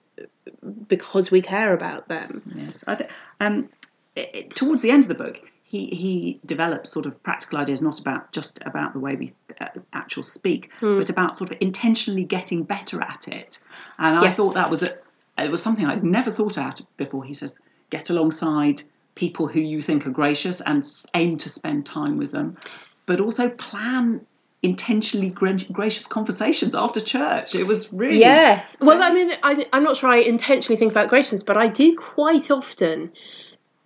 because 0.87 1.31
we 1.31 1.41
care 1.41 1.73
about 1.73 2.07
them. 2.07 2.41
Yes, 2.55 2.83
I 2.87 2.95
think 2.95 3.09
um, 3.39 3.69
it, 4.15 4.55
towards 4.55 4.81
the 4.81 4.91
end 4.91 5.03
of 5.03 5.07
the 5.07 5.15
book, 5.15 5.41
he 5.63 5.87
he 5.87 6.39
develops 6.45 6.91
sort 6.91 7.05
of 7.05 7.21
practical 7.23 7.59
ideas, 7.59 7.81
not 7.81 7.99
about 7.99 8.31
just 8.31 8.59
about 8.65 8.93
the 8.93 8.99
way 8.99 9.15
we 9.15 9.33
uh, 9.59 9.67
actual 9.93 10.23
speak, 10.23 10.69
Hmm. 10.79 10.97
but 10.97 11.09
about 11.09 11.37
sort 11.37 11.51
of 11.51 11.57
intentionally 11.61 12.23
getting 12.23 12.63
better 12.63 13.01
at 13.01 13.27
it. 13.27 13.59
And 13.97 14.17
I 14.17 14.31
thought 14.31 14.55
that 14.55 14.69
was 14.69 14.83
a 14.83 14.97
it 15.37 15.49
was 15.49 15.63
something 15.63 15.85
I'd 15.85 16.03
never 16.03 16.31
thought 16.31 16.57
out 16.57 16.81
before. 16.97 17.23
He 17.23 17.33
says, 17.33 17.59
get 17.89 18.09
alongside 18.09 18.81
people 19.15 19.47
who 19.47 19.59
you 19.59 19.81
think 19.81 20.07
are 20.07 20.11
gracious 20.11 20.61
and 20.61 20.85
aim 21.13 21.37
to 21.37 21.49
spend 21.49 21.85
time 21.85 22.17
with 22.17 22.31
them, 22.31 22.57
but 23.05 23.19
also 23.19 23.49
plan 23.49 24.25
intentionally 24.63 25.29
gra- 25.29 25.57
gracious 25.71 26.05
conversations 26.05 26.75
after 26.75 27.01
church. 27.01 27.55
It 27.55 27.63
was 27.63 27.91
really 27.91 28.19
Yes. 28.19 28.77
Well, 28.79 29.01
I 29.01 29.11
mean, 29.13 29.33
I, 29.41 29.65
I'm 29.73 29.83
not 29.83 29.97
sure 29.97 30.09
I 30.09 30.17
intentionally 30.17 30.77
think 30.77 30.91
about 30.91 31.09
graciousness, 31.09 31.43
but 31.43 31.57
I 31.57 31.67
do 31.67 31.95
quite 31.95 32.51
often 32.51 33.11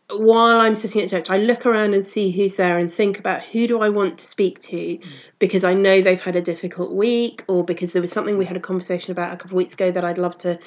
while 0.09 0.61
I'm 0.61 0.75
sitting 0.75 1.01
at 1.01 1.09
church, 1.09 1.29
I 1.29 1.37
look 1.37 1.65
around 1.65 1.93
and 1.93 2.05
see 2.05 2.31
who's 2.31 2.55
there 2.55 2.77
and 2.77 2.93
think 2.93 3.17
about 3.17 3.41
who 3.41 3.67
do 3.67 3.81
I 3.81 3.89
want 3.89 4.19
to 4.19 4.25
speak 4.25 4.59
to 4.61 4.75
mm. 4.75 5.03
because 5.39 5.63
I 5.63 5.73
know 5.73 6.01
they've 6.01 6.21
had 6.21 6.35
a 6.35 6.41
difficult 6.41 6.91
week 6.91 7.43
or 7.47 7.63
because 7.63 7.93
there 7.93 8.01
was 8.01 8.11
something 8.11 8.37
we 8.37 8.45
had 8.45 8.57
a 8.57 8.61
conversation 8.61 9.11
about 9.11 9.33
a 9.33 9.37
couple 9.37 9.51
of 9.51 9.57
weeks 9.57 9.73
ago 9.73 9.91
that 9.91 10.03
I'd 10.03 10.17
love 10.17 10.37
to 10.39 10.59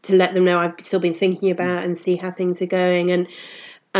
to 0.00 0.14
let 0.14 0.32
them 0.32 0.44
know 0.44 0.60
I've 0.60 0.74
still 0.80 1.00
been 1.00 1.14
thinking 1.14 1.50
about 1.50 1.84
and 1.84 1.98
see 1.98 2.14
how 2.14 2.30
things 2.30 2.62
are 2.62 2.66
going 2.66 3.10
and 3.10 3.26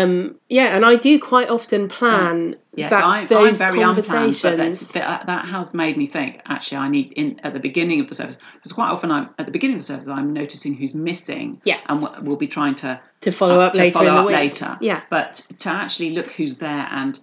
um, 0.03 0.35
yeah, 0.49 0.75
and 0.77 0.85
I 0.85 0.97
do 0.97 1.19
quite 1.19 1.51
often 1.51 1.89
plan 1.89 2.57
Yes, 2.75 2.91
that 2.91 3.05
I, 3.05 3.21
I'm 3.21 3.27
those 3.27 3.59
very 3.59 3.83
unplanned, 3.83 3.97
but 4.43 4.57
conversations. 4.59 4.93
that, 4.93 5.27
that 5.27 5.47
has 5.47 5.75
made 5.75 5.97
me 5.97 6.07
think. 6.07 6.41
Actually, 6.47 6.79
I 6.79 6.89
need 6.89 7.13
in 7.15 7.41
at 7.43 7.53
the 7.53 7.61
beginning 7.61 8.01
of 8.01 8.07
the 8.09 8.15
service 8.15 8.37
because 8.55 8.73
quite 8.73 8.91
often 8.91 9.11
I'm 9.11 9.31
at 9.39 9.47
the 9.47 9.53
beginning 9.53 9.77
of 9.77 9.81
the 9.81 9.87
service 9.87 10.07
I'm 10.09 10.33
noticing 10.33 10.75
who's 10.75 10.95
missing. 10.95 11.61
Yes. 11.65 11.81
and 11.89 12.03
we'll- 12.03 12.15
we'll 12.23 12.37
be 12.37 12.47
trying 12.49 12.77
to 12.77 13.01
to 13.23 13.33
follow 13.33 13.59
up 13.61 13.73
to 13.73 13.79
later 13.81 13.95
follow 13.95 14.09
in 14.09 14.15
the 14.15 14.21
up 14.21 14.27
week. 14.27 14.37
later. 14.37 14.77
Yeah. 14.81 15.01
But 15.11 15.45
to 15.59 15.71
actually 15.71 16.11
look 16.11 16.31
who's 16.31 16.55
there 16.57 16.87
and 16.91 17.19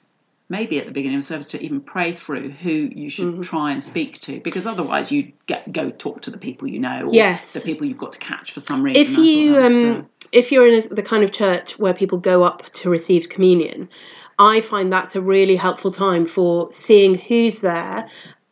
maybe 0.49 0.77
at 0.79 0.85
the 0.85 0.91
beginning 0.91 1.17
of 1.17 1.23
the 1.23 1.27
service 1.27 1.49
to 1.51 1.63
even 1.63 1.81
pray 1.81 2.11
through 2.11 2.49
who 2.49 2.69
you 2.71 3.09
should 3.09 3.25
Mm-hmm. 3.27 3.41
try 3.41 3.71
and 3.71 3.83
speak 3.83 4.19
to 4.19 4.39
because 4.41 4.67
otherwise 4.67 5.11
you 5.11 5.31
get 5.47 5.71
go 5.71 5.89
talk 5.89 6.21
to 6.21 6.31
the 6.31 6.37
people 6.37 6.67
you 6.67 6.79
know 6.79 7.07
or 7.07 7.13
Yes. 7.13 7.53
the 7.53 7.61
people 7.61 7.87
you've 7.87 7.97
got 7.97 8.11
to 8.13 8.19
catch 8.19 8.51
for 8.51 8.59
some 8.59 8.83
reason. 8.83 9.01
if 9.01 9.17
you 9.17 9.57
um, 9.57 9.91
uh, 9.97 10.01
if 10.31 10.51
you're 10.51 10.67
in 10.67 10.83
a, 10.85 10.87
the 10.93 11.01
kind 11.03 11.23
of 11.23 11.31
church 11.31 11.79
where 11.79 11.93
people 11.93 12.19
go 12.19 12.43
up 12.43 12.63
to 12.73 12.89
receive 12.89 13.29
communion 13.29 13.89
i 14.37 14.61
find 14.61 14.91
that's 14.93 15.15
a 15.15 15.21
really 15.21 15.55
helpful 15.55 15.91
time 15.91 16.25
for 16.27 16.71
seeing 16.71 17.15
who's 17.15 17.59
there 17.61 18.07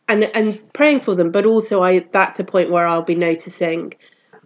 and 0.08 0.24
and 0.34 0.60
praying 0.72 1.00
for 1.00 1.14
them 1.14 1.30
but 1.30 1.46
also 1.46 1.82
i 1.82 2.00
that's 2.12 2.40
a 2.40 2.44
point 2.44 2.70
where 2.70 2.86
i'll 2.86 3.02
be 3.02 3.14
noticing 3.14 3.92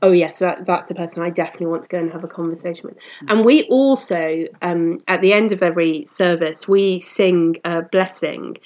oh 0.03 0.13
yes 0.13 0.39
that, 0.39 0.65
that's 0.65 0.91
a 0.91 0.95
person 0.95 1.23
i 1.23 1.31
definitely 1.31 1.67
want 1.67 1.83
to 1.83 1.89
go 1.89 1.99
and 1.99 2.11
have 2.11 2.25
a 2.25 2.29
conversation 2.29 2.87
with. 2.87 2.99
And 3.29 3.45
we 3.45 3.65
also 3.65 4.45
um, 4.63 4.99
at 5.09 5.23
the 5.23 5.33
end 5.33 5.53
of 5.53 5.63
every 5.63 6.05
service 6.07 6.69
we 6.69 7.01
sing 7.01 7.57
a 7.65 7.83
blessing 7.83 8.57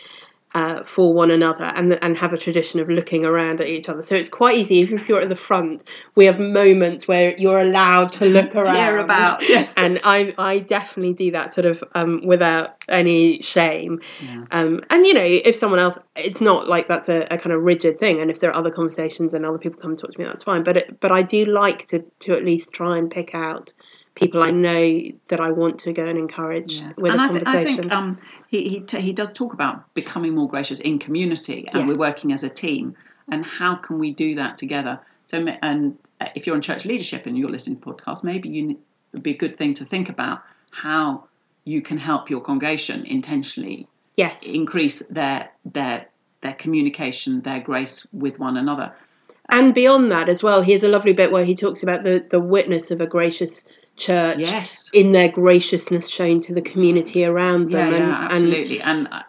uh, 0.55 0.83
for 0.83 1.15
one 1.15 1.31
another 1.31 1.65
and 1.65 1.99
and 2.03 2.17
have 2.17 2.33
a 2.33 2.39
tradition 2.39 2.81
of 2.81 2.89
looking 2.89 3.25
around 3.25 3.61
at 3.61 3.69
each 3.69 3.89
other. 3.89 4.03
So 4.03 4.15
it's 4.15 4.29
quite 4.29 4.57
easy. 4.57 4.77
Even 4.77 4.99
if 4.99 5.09
you're 5.09 5.21
at 5.21 5.29
the 5.29 5.37
front, 5.37 5.85
we 6.15 6.27
have 6.27 6.39
moments 6.39 7.09
where 7.09 7.37
you're 7.39 7.61
allowed 7.61 8.13
to 8.13 8.29
look 8.29 8.55
around. 8.55 8.77
Hear 8.77 8.99
about, 8.99 9.43
yes. 9.49 9.75
And 9.77 10.01
I 10.05 10.35
I 10.37 10.59
definitely 10.59 11.15
do 11.15 11.31
that 11.33 11.51
sort 11.51 11.67
of 11.67 11.83
um, 11.95 12.27
without 12.27 12.77
any 12.89 13.41
shame. 13.41 14.01
Yeah. 14.23 14.45
Um, 14.51 14.81
and 14.91 15.07
you 15.07 15.15
know, 15.15 15.25
if 15.25 15.57
someone 15.57 15.81
else, 15.81 15.99
it's 16.17 16.41
not 16.41 16.69
like 16.69 16.89
that's 16.89 17.09
a, 17.09 17.27
a 17.31 17.39
kind 17.39 17.53
of 17.53 17.63
rigid 17.63 17.99
thing. 17.99 18.21
And 18.21 18.31
if 18.31 18.41
there 18.41 18.51
are 18.51 18.57
other 18.57 18.71
conversations 18.71 19.35
and 19.35 19.47
other 19.47 19.59
people 19.59 19.81
come 19.81 19.93
and 19.93 19.99
talk 19.99 20.11
to 20.11 20.19
me, 20.19 20.25
that's 20.25 20.43
fine. 20.43 20.63
But 20.65 20.77
it, 20.77 21.01
but 21.01 21.13
I 21.13 21.23
do 21.23 21.47
like 21.47 21.87
to 21.87 22.05
to 22.21 22.33
at 22.33 22.45
least 22.45 22.73
try 22.73 22.99
and 22.99 23.11
pick 23.11 23.35
out 23.35 23.73
people 24.15 24.43
I 24.43 24.51
know 24.51 25.01
that 25.29 25.41
I 25.41 25.51
want 25.51 25.79
to 25.81 25.93
go 25.93 26.05
and 26.05 26.19
encourage 26.19 26.81
Yes. 26.81 26.95
with 26.97 27.13
and 27.13 27.21
a 27.21 27.25
I, 27.25 27.29
th- 27.29 27.41
I 27.41 27.45
conversation. 27.45 27.83
think 27.83 27.93
um, 27.93 28.19
he 28.49 28.69
he, 28.69 28.81
t- 28.81 29.01
he 29.01 29.13
does 29.13 29.33
talk 29.33 29.55
about 29.55 29.93
becoming 29.95 30.35
more 30.35 30.49
gracious 30.49 30.81
in 30.81 30.99
community, 30.99 31.67
and 31.73 31.89
we're 31.89 31.99
working 31.99 32.33
as 32.33 32.43
a 32.43 32.49
team. 32.49 32.95
And 33.31 33.47
how 33.47 33.77
can 33.77 33.99
we 33.99 34.13
do 34.13 34.35
that 34.37 34.59
together? 34.59 35.01
So, 35.27 35.39
and 35.63 35.97
uh, 36.21 36.27
if 36.35 36.47
you're 36.47 36.57
in 36.57 36.63
church 36.63 36.85
leadership 36.85 37.27
and 37.27 37.39
you're 37.39 37.51
listening 37.51 37.81
to 37.81 37.87
podcasts, 37.87 38.25
maybe 38.25 38.49
you 38.49 38.79
it'd 39.13 39.23
be 39.23 39.33
a 39.33 39.37
good 39.37 39.57
thing 39.57 39.75
to 39.75 39.85
think 39.85 40.09
about 40.09 40.43
how 40.73 41.25
you 41.65 41.81
can 41.83 41.99
help 41.99 42.29
your 42.31 42.41
congregation 42.41 43.05
intentionally 43.07 43.87
yes. 44.17 44.49
increase 44.49 45.01
their 45.11 45.51
their 45.65 46.07
their 46.41 46.55
communication, 46.55 47.41
their 47.43 47.61
grace 47.61 48.07
with 48.13 48.39
one 48.39 48.57
another. 48.57 48.93
And 49.53 49.73
beyond 49.75 50.11
that 50.11 50.29
as 50.29 50.43
well 50.43 50.63
Here's 50.63 50.83
a 50.83 50.89
lovely 50.89 51.13
bit 51.13 51.31
where 51.31 51.45
he 51.45 51.55
talks 51.55 51.83
about 51.85 52.03
the, 52.03 52.27
the 52.29 52.41
witness 52.41 52.91
of 52.91 53.01
a 53.01 53.07
gracious 53.07 53.65
church 53.97 54.39
Yes. 54.41 54.91
in 54.93 55.13
their 55.13 55.29
graciousness 55.29 56.09
shown 56.09 56.41
to 56.41 56.55
the 56.55 56.63
community 56.63 57.25
around 57.25 57.71
them 57.71 57.91
yeah, 57.93 57.97
and, 57.97 58.05
and 58.05 58.33
absolutely. 58.33 58.81
And, 58.81 59.09
uh, 59.13 59.23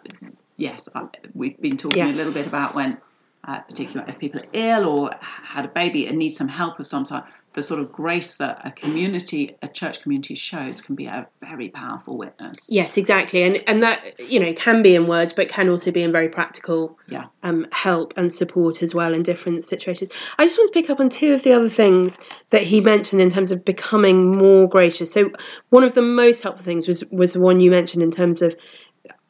yes, 0.56 0.88
I, 0.94 1.06
we've 1.34 1.60
been 1.60 1.76
talking 1.76 1.98
Yeah. 1.98 2.08
a 2.10 2.16
little 2.16 2.32
bit 2.32 2.46
about 2.46 2.74
when, 2.74 2.98
uh, 3.46 3.60
particularly 3.60 4.10
if 4.12 4.18
people 4.18 4.40
are 4.40 4.46
ill 4.52 4.86
or 4.86 5.10
had 5.20 5.64
a 5.64 5.68
baby 5.68 6.06
and 6.06 6.18
need 6.18 6.30
some 6.30 6.48
help 6.48 6.78
of 6.80 6.86
some 6.86 7.04
sort, 7.04 7.24
the 7.52 7.62
sort 7.62 7.78
of 7.80 7.92
grace 7.92 8.36
that 8.36 8.60
a 8.66 8.70
community, 8.70 9.56
a 9.62 9.68
church 9.68 10.02
community 10.02 10.34
shows 10.34 10.80
can 10.80 10.94
be 10.96 11.06
a 11.06 11.26
very 11.40 11.68
powerful 11.68 12.16
witness. 12.18 12.66
yes 12.68 12.96
exactly 12.96 13.42
and 13.44 13.62
and 13.68 13.82
that 13.82 14.18
you 14.18 14.40
know 14.40 14.52
can 14.54 14.82
be 14.82 14.94
in 14.94 15.06
words 15.06 15.32
but 15.32 15.48
can 15.48 15.68
also 15.68 15.90
be 15.92 16.02
in 16.02 16.10
very 16.10 16.28
practical 16.28 16.98
Yeah. 17.08 17.26
um, 17.42 17.66
help 17.70 18.14
and 18.16 18.32
support 18.32 18.82
as 18.82 18.94
well 18.94 19.14
in 19.14 19.22
different 19.22 19.64
situations 19.64 20.10
i 20.38 20.44
just 20.44 20.58
want 20.58 20.72
to 20.72 20.80
pick 20.80 20.90
up 20.90 20.98
on 21.00 21.08
two 21.10 21.32
of 21.32 21.42
the 21.42 21.52
other 21.52 21.68
things 21.68 22.18
that 22.50 22.62
he 22.62 22.80
mentioned 22.80 23.22
in 23.22 23.30
terms 23.30 23.52
of 23.52 23.64
becoming 23.64 24.36
more 24.36 24.68
gracious 24.68 25.12
so 25.12 25.30
one 25.68 25.84
of 25.84 25.94
the 25.94 26.02
most 26.02 26.42
helpful 26.42 26.64
things 26.64 26.88
was 26.88 27.04
was 27.12 27.34
the 27.34 27.40
one 27.40 27.60
you 27.60 27.70
mentioned 27.70 28.02
in 28.02 28.10
terms 28.10 28.42
of 28.42 28.56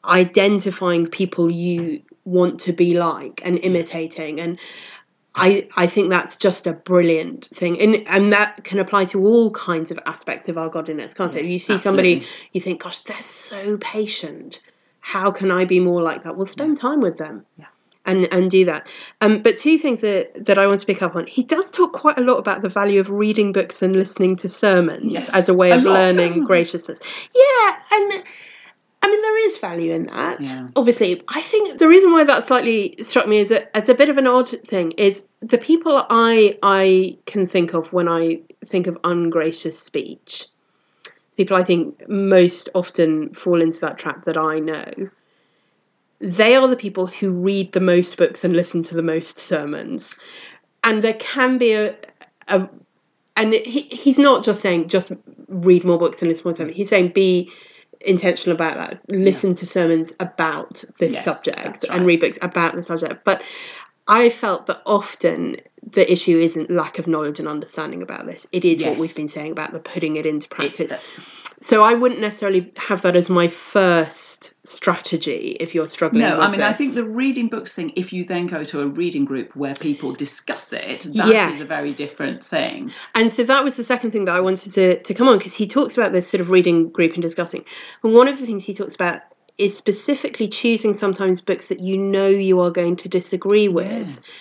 identifying 0.03 1.07
people 1.07 1.49
you 1.51 2.01
want 2.25 2.59
to 2.61 2.73
be 2.73 2.97
like 2.97 3.41
and 3.45 3.59
imitating. 3.59 4.39
And 4.41 4.59
I, 5.35 5.67
I 5.75 5.87
think 5.87 6.09
that's 6.09 6.37
just 6.37 6.65
a 6.65 6.73
brilliant 6.73 7.49
thing. 7.53 7.79
And 7.79 8.07
and 8.07 8.33
that 8.33 8.63
can 8.63 8.79
apply 8.79 9.05
to 9.05 9.23
all 9.25 9.51
kinds 9.51 9.91
of 9.91 9.99
aspects 10.05 10.49
of 10.49 10.57
our 10.57 10.69
godliness 10.69 11.13
can't 11.13 11.35
it? 11.35 11.43
Yes, 11.43 11.51
you 11.51 11.59
see 11.59 11.77
somebody 11.77 12.23
you 12.53 12.61
think 12.61 12.81
gosh 12.83 12.99
they're 12.99 13.21
so 13.21 13.77
patient. 13.77 14.61
How 15.01 15.31
can 15.31 15.51
i 15.51 15.65
be 15.65 15.79
more 15.79 16.01
like 16.01 16.23
that? 16.23 16.35
Well 16.35 16.45
spend 16.45 16.77
time 16.77 16.99
with 17.01 17.17
them 17.17 17.45
Yeah. 17.57 17.65
and 18.05 18.27
and 18.33 18.49
do 18.49 18.65
that. 18.65 18.89
Um, 19.21 19.41
but 19.43 19.57
two 19.57 19.77
things 19.77 20.01
that, 20.01 20.45
that 20.45 20.57
i 20.57 20.65
want 20.67 20.79
to 20.79 20.85
pick 20.85 21.01
up 21.01 21.15
on. 21.17 21.27
He 21.27 21.43
does 21.43 21.69
talk 21.69 21.91
quite 21.93 22.17
a 22.17 22.21
lot 22.21 22.37
about 22.37 22.61
the 22.61 22.69
value 22.69 22.99
of 23.01 23.09
reading 23.09 23.51
books 23.51 23.81
and 23.81 23.93
listening 23.95 24.37
to 24.37 24.47
sermons 24.47 25.11
Yes, 25.11 25.35
as 25.35 25.49
a 25.49 25.53
way 25.53 25.71
a 25.71 25.75
of 25.77 25.83
learning 25.83 26.45
graciousness. 26.45 26.99
Yeah 27.35 27.75
and 27.91 28.07
I 28.07 28.09
mean, 28.09 28.23
there 28.23 28.23
is 29.45 29.57
value 29.57 29.93
in 29.93 30.07
that. 30.07 30.41
Yeah. 30.41 30.67
Obviously, 30.75 31.23
I 31.27 31.41
think 31.41 31.79
the 31.79 31.87
reason 31.87 32.11
why 32.11 32.23
that 32.23 32.45
slightly 32.45 32.95
struck 33.01 33.27
me 33.27 33.39
as 33.39 33.51
a 33.51 33.75
as 33.75 33.89
a 33.89 33.93
bit 33.93 34.09
of 34.09 34.17
an 34.17 34.27
odd 34.27 34.49
thing 34.67 34.91
is 34.93 35.25
the 35.41 35.57
people 35.57 36.05
I 36.09 36.57
I 36.61 37.17
can 37.25 37.47
think 37.47 37.73
of 37.73 37.93
when 37.93 38.07
I 38.07 38.41
think 38.65 38.87
of 38.87 38.97
ungracious 39.03 39.79
speech. 39.79 40.45
People 41.37 41.57
I 41.57 41.63
think 41.63 42.07
most 42.07 42.69
often 42.73 43.33
fall 43.33 43.61
into 43.61 43.79
that 43.79 43.97
trap 43.97 44.23
that 44.25 44.37
I 44.37 44.59
know. 44.59 45.09
They 46.19 46.55
are 46.55 46.67
the 46.67 46.77
people 46.77 47.07
who 47.07 47.31
read 47.31 47.73
the 47.73 47.81
most 47.81 48.17
books 48.17 48.43
and 48.43 48.55
listen 48.55 48.83
to 48.83 48.95
the 48.95 49.03
most 49.03 49.37
sermons, 49.37 50.15
and 50.83 51.03
there 51.03 51.13
can 51.15 51.57
be 51.57 51.73
a, 51.73 51.95
a 52.47 52.69
and 53.35 53.53
he, 53.53 53.81
he's 53.91 54.17
not 54.17 54.43
just 54.43 54.61
saying 54.61 54.87
just 54.87 55.11
read 55.47 55.83
more 55.83 55.97
books 55.97 56.21
and 56.21 56.29
listen 56.29 56.43
more 56.45 56.53
sermons. 56.53 56.77
He's 56.77 56.89
saying 56.89 57.09
be 57.09 57.51
intentional 58.01 58.55
about 58.55 58.75
that. 58.75 59.01
Listen 59.09 59.55
to 59.55 59.65
sermons 59.65 60.13
about 60.19 60.83
this 60.99 61.13
Yes, 61.13 61.23
subject 61.23 61.63
that's 61.63 61.83
and 61.85 62.05
read 62.05 62.19
books 62.19 62.37
about 62.41 62.75
the 62.75 62.81
subject. 62.81 63.23
But 63.23 63.41
I 64.07 64.29
felt 64.29 64.67
that 64.67 64.81
often 64.85 65.57
the 65.91 66.11
issue 66.11 66.37
isn't 66.39 66.69
lack 66.71 66.99
of 66.99 67.07
knowledge 67.07 67.39
and 67.39 67.47
understanding 67.47 68.01
about 68.01 68.25
this. 68.25 68.45
It 68.51 68.65
is 68.65 68.83
what 68.83 68.97
we've 68.99 69.15
been 69.15 69.27
saying 69.27 69.51
about 69.51 69.71
the 69.71 69.79
putting 69.79 70.15
it 70.15 70.25
into 70.25 70.47
practice. 70.47 70.91
the- 70.91 70.99
so 71.61 71.81
I 71.83 71.93
wouldn't 71.93 72.19
necessarily 72.19 72.71
have 72.75 73.01
that 73.03 73.15
as 73.15 73.29
my 73.29 73.47
first 73.47 74.53
strategy 74.63 75.55
if 75.59 75.73
you're 75.73 75.87
struggling. 75.87 76.21
no, 76.23 76.39
I 76.39 76.51
mean, 76.51 76.61
I 76.61 76.73
think 76.73 76.95
the 76.95 77.07
reading 77.07 77.47
books 77.47 77.73
thing, 77.73 77.93
if 77.95 78.11
you 78.11 78.25
then 78.25 78.47
go 78.47 78.63
to 78.65 78.81
a 78.81 78.87
reading 78.87 79.25
group 79.25 79.55
where 79.55 79.73
people 79.73 80.11
discuss 80.11 80.73
it, 80.73 81.01
that 81.01 81.07
is 81.07 81.15
Yes. 81.15 81.61
a 81.61 81.65
very 81.65 81.93
different 81.93 82.43
thing. 82.43 82.91
And 83.15 83.31
so 83.31 83.43
that 83.43 83.63
was 83.63 83.77
the 83.77 83.83
second 83.85 84.11
thing 84.11 84.25
that 84.25 84.35
I 84.35 84.41
wanted 84.41 84.73
to, 84.73 85.01
to 85.01 85.13
come 85.13 85.29
on 85.29 85.37
because 85.37 85.53
he 85.53 85.65
talks 85.65 85.97
about 85.97 86.11
this 86.11 86.27
sort 86.27 86.41
of 86.41 86.49
reading 86.49 86.89
group 86.89 87.13
and 87.13 87.21
discussing. 87.23 87.63
And 88.03 88.13
one 88.13 88.27
of 88.27 88.39
the 88.39 88.45
things 88.45 88.63
he 88.65 88.73
talks 88.73 88.95
about 88.95 89.21
is 89.57 89.77
specifically 89.77 90.47
choosing 90.47 90.93
sometimes 90.93 91.41
books 91.41 91.67
that 91.67 91.79
you 91.79 91.97
know 91.97 92.27
you 92.27 92.59
are 92.61 92.71
going 92.71 92.97
to 92.97 93.09
disagree 93.09 93.67
with, 93.67 94.07
Yes. 94.07 94.31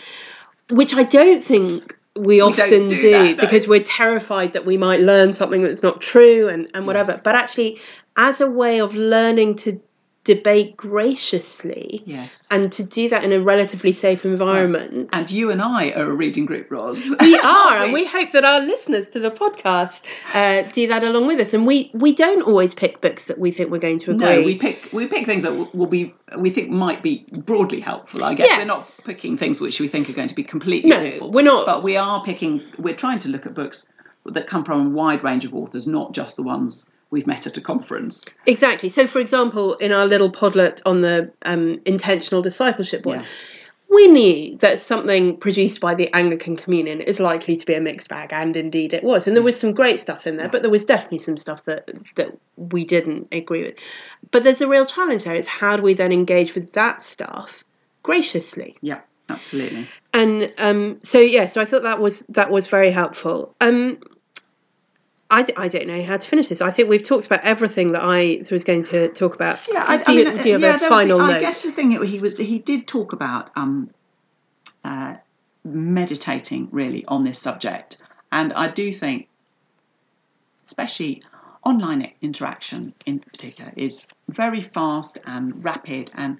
which 0.70 0.94
I 0.94 1.04
don't 1.04 1.42
think 1.42 1.96
we, 2.16 2.38
don't 2.38 2.58
often 2.58 2.88
do 2.88 2.98
do, 2.98 3.10
that, 3.10 3.36
because 3.38 3.66
we're 3.68 3.82
terrified 3.82 4.52
that 4.54 4.64
we 4.64 4.76
might 4.76 5.00
learn 5.00 5.34
something 5.34 5.62
that's 5.62 5.82
not 5.82 6.00
true 6.00 6.48
and, 6.48 6.68
and 6.74 6.86
whatever. 6.86 7.20
But 7.22 7.34
actually, 7.34 7.80
as 8.16 8.40
a 8.40 8.48
way 8.48 8.80
of 8.80 8.94
learning 8.94 9.56
to 9.56 9.80
debate 10.24 10.76
graciously 10.76 12.02
Yes. 12.06 12.48
and 12.50 12.72
to 12.72 12.82
do 12.82 13.08
that 13.10 13.24
in 13.24 13.32
a 13.32 13.40
relatively 13.40 13.92
safe 13.92 14.24
environment. 14.24 15.10
And 15.12 15.30
you 15.30 15.50
and 15.50 15.60
I 15.62 15.90
are 15.90 16.10
a 16.10 16.14
reading 16.14 16.46
group, 16.46 16.70
Ros. 16.70 16.98
we 17.20 17.38
are, 17.44 17.84
and 17.84 17.92
we 17.92 18.04
hope 18.06 18.32
that 18.32 18.44
our 18.44 18.60
listeners 18.60 19.08
to 19.10 19.20
the 19.20 19.30
podcast 19.30 20.04
uh, 20.32 20.62
do 20.72 20.86
that 20.88 21.04
along 21.04 21.26
with 21.26 21.40
us. 21.40 21.54
And 21.54 21.66
we 21.66 21.90
we 21.94 22.14
don't 22.14 22.42
always 22.42 22.74
pick 22.74 23.00
books 23.00 23.26
that 23.26 23.38
we 23.38 23.50
think 23.52 23.70
we're 23.70 23.78
going 23.78 23.98
to 24.00 24.10
agree. 24.12 24.26
No, 24.26 24.42
we 24.42 24.56
pick 24.56 24.88
we 24.92 25.06
pick 25.06 25.26
things 25.26 25.42
that 25.42 25.74
will 25.74 25.86
be 25.86 26.14
we 26.38 26.50
think 26.50 26.70
might 26.70 27.02
be 27.02 27.26
broadly 27.30 27.80
helpful. 27.80 28.24
I 28.24 28.34
guess 28.34 28.56
we're 28.58 28.64
not 28.64 29.00
picking 29.04 29.36
things 29.38 29.60
which 29.60 29.78
we 29.80 29.88
think 29.88 30.08
are 30.10 30.14
going 30.14 30.28
to 30.28 30.34
be 30.34 30.44
completely 30.44 30.90
No, 30.90 31.04
awful. 31.04 31.30
we're 31.32 31.42
not. 31.44 31.66
But 31.66 31.82
we 31.82 31.96
are 31.96 32.24
picking. 32.24 32.62
We're 32.78 32.96
trying 32.96 33.18
to 33.20 33.28
look 33.28 33.46
at 33.46 33.54
books 33.54 33.88
that 34.26 34.46
come 34.46 34.64
from 34.64 34.86
a 34.86 34.90
wide 34.90 35.22
range 35.22 35.44
of 35.44 35.54
authors, 35.54 35.86
not 35.86 36.12
just 36.12 36.36
the 36.36 36.42
ones 36.42 36.88
we've 37.14 37.26
met 37.26 37.46
at 37.46 37.56
a 37.56 37.60
conference. 37.60 38.34
exactly. 38.44 38.90
So, 38.90 39.06
for 39.06 39.20
example, 39.20 39.74
in 39.74 39.92
our 39.92 40.04
little 40.04 40.30
podlet 40.30 40.82
on 40.84 41.00
the 41.00 41.32
um, 41.42 41.80
intentional 41.86 42.42
discipleship 42.42 43.06
one. 43.06 43.20
Yeah. 43.20 43.26
We 43.88 44.08
knew 44.08 44.58
that 44.58 44.80
something 44.80 45.36
produced 45.36 45.80
by 45.80 45.94
the 45.94 46.12
Anglican 46.12 46.56
Communion 46.56 47.00
is 47.00 47.20
likely 47.20 47.56
to 47.56 47.64
be 47.64 47.74
a 47.74 47.80
mixed 47.80 48.08
bag, 48.08 48.32
and 48.32 48.56
indeed 48.56 48.92
it 48.92 49.04
was. 49.04 49.28
And 49.28 49.36
there 49.36 49.44
was 49.44 49.60
some 49.60 49.72
great 49.72 50.00
stuff 50.00 50.26
in 50.26 50.36
there, 50.36 50.48
but 50.48 50.62
there 50.62 50.70
was 50.70 50.84
definitely 50.84 51.18
some 51.18 51.36
stuff 51.36 51.62
that 51.64 51.88
that 52.16 52.36
we 52.56 52.84
didn't 52.84 53.28
agree 53.30 53.62
with. 53.62 53.74
But 54.32 54.42
there's 54.42 54.62
a 54.62 54.66
real 54.66 54.84
challenge 54.84 55.22
there: 55.22 55.34
is 55.34 55.46
how 55.46 55.76
do 55.76 55.82
we 55.84 55.94
then 55.94 56.10
engage 56.10 56.56
with 56.56 56.72
that 56.72 57.02
stuff 57.02 57.62
graciously? 58.02 58.76
Yeah, 58.80 59.00
absolutely. 59.28 59.88
and 60.12 60.52
um, 60.58 60.98
so 61.04 61.20
yeah, 61.20 61.46
so 61.46 61.60
I 61.60 61.64
thought 61.64 61.84
that 61.84 62.00
was 62.00 62.26
that 62.30 62.50
was 62.50 62.66
very 62.66 62.90
helpful. 62.90 63.54
Um, 63.60 64.00
I, 65.30 65.42
d- 65.42 65.54
I 65.56 65.68
don't 65.68 65.86
know 65.86 66.02
how 66.04 66.16
to 66.16 66.28
finish 66.28 66.48
this. 66.48 66.60
I 66.60 66.70
think 66.70 66.88
we've 66.88 67.02
talked 67.02 67.26
about 67.26 67.40
everything 67.40 67.92
that 67.92 68.02
I 68.02 68.42
was 68.50 68.64
going 68.64 68.82
to 68.84 69.08
talk 69.08 69.34
about. 69.34 69.58
Yeah, 69.68 69.84
I, 69.86 69.96
do, 69.96 70.04
I 70.06 70.14
mean, 70.14 70.36
do 70.42 70.48
you 70.48 70.58
have 70.58 70.62
yeah, 70.62 70.76
a 70.76 70.88
final 70.88 71.18
the, 71.18 71.26
note? 71.26 71.36
I 71.36 71.40
guess 71.40 71.62
the 71.62 71.72
thing 71.72 71.90
he 72.02 72.18
was 72.18 72.36
he 72.36 72.58
did 72.58 72.86
talk 72.86 73.12
about 73.12 73.50
um, 73.56 73.90
uh, 74.84 75.14
meditating 75.64 76.68
really 76.72 77.04
on 77.06 77.24
this 77.24 77.40
subject, 77.40 78.00
and 78.30 78.52
I 78.52 78.68
do 78.68 78.92
think, 78.92 79.28
especially 80.66 81.22
online 81.64 82.12
interaction 82.20 82.92
in 83.06 83.18
particular, 83.18 83.72
is 83.76 84.06
very 84.28 84.60
fast 84.60 85.18
and 85.26 85.64
rapid 85.64 86.10
and. 86.14 86.38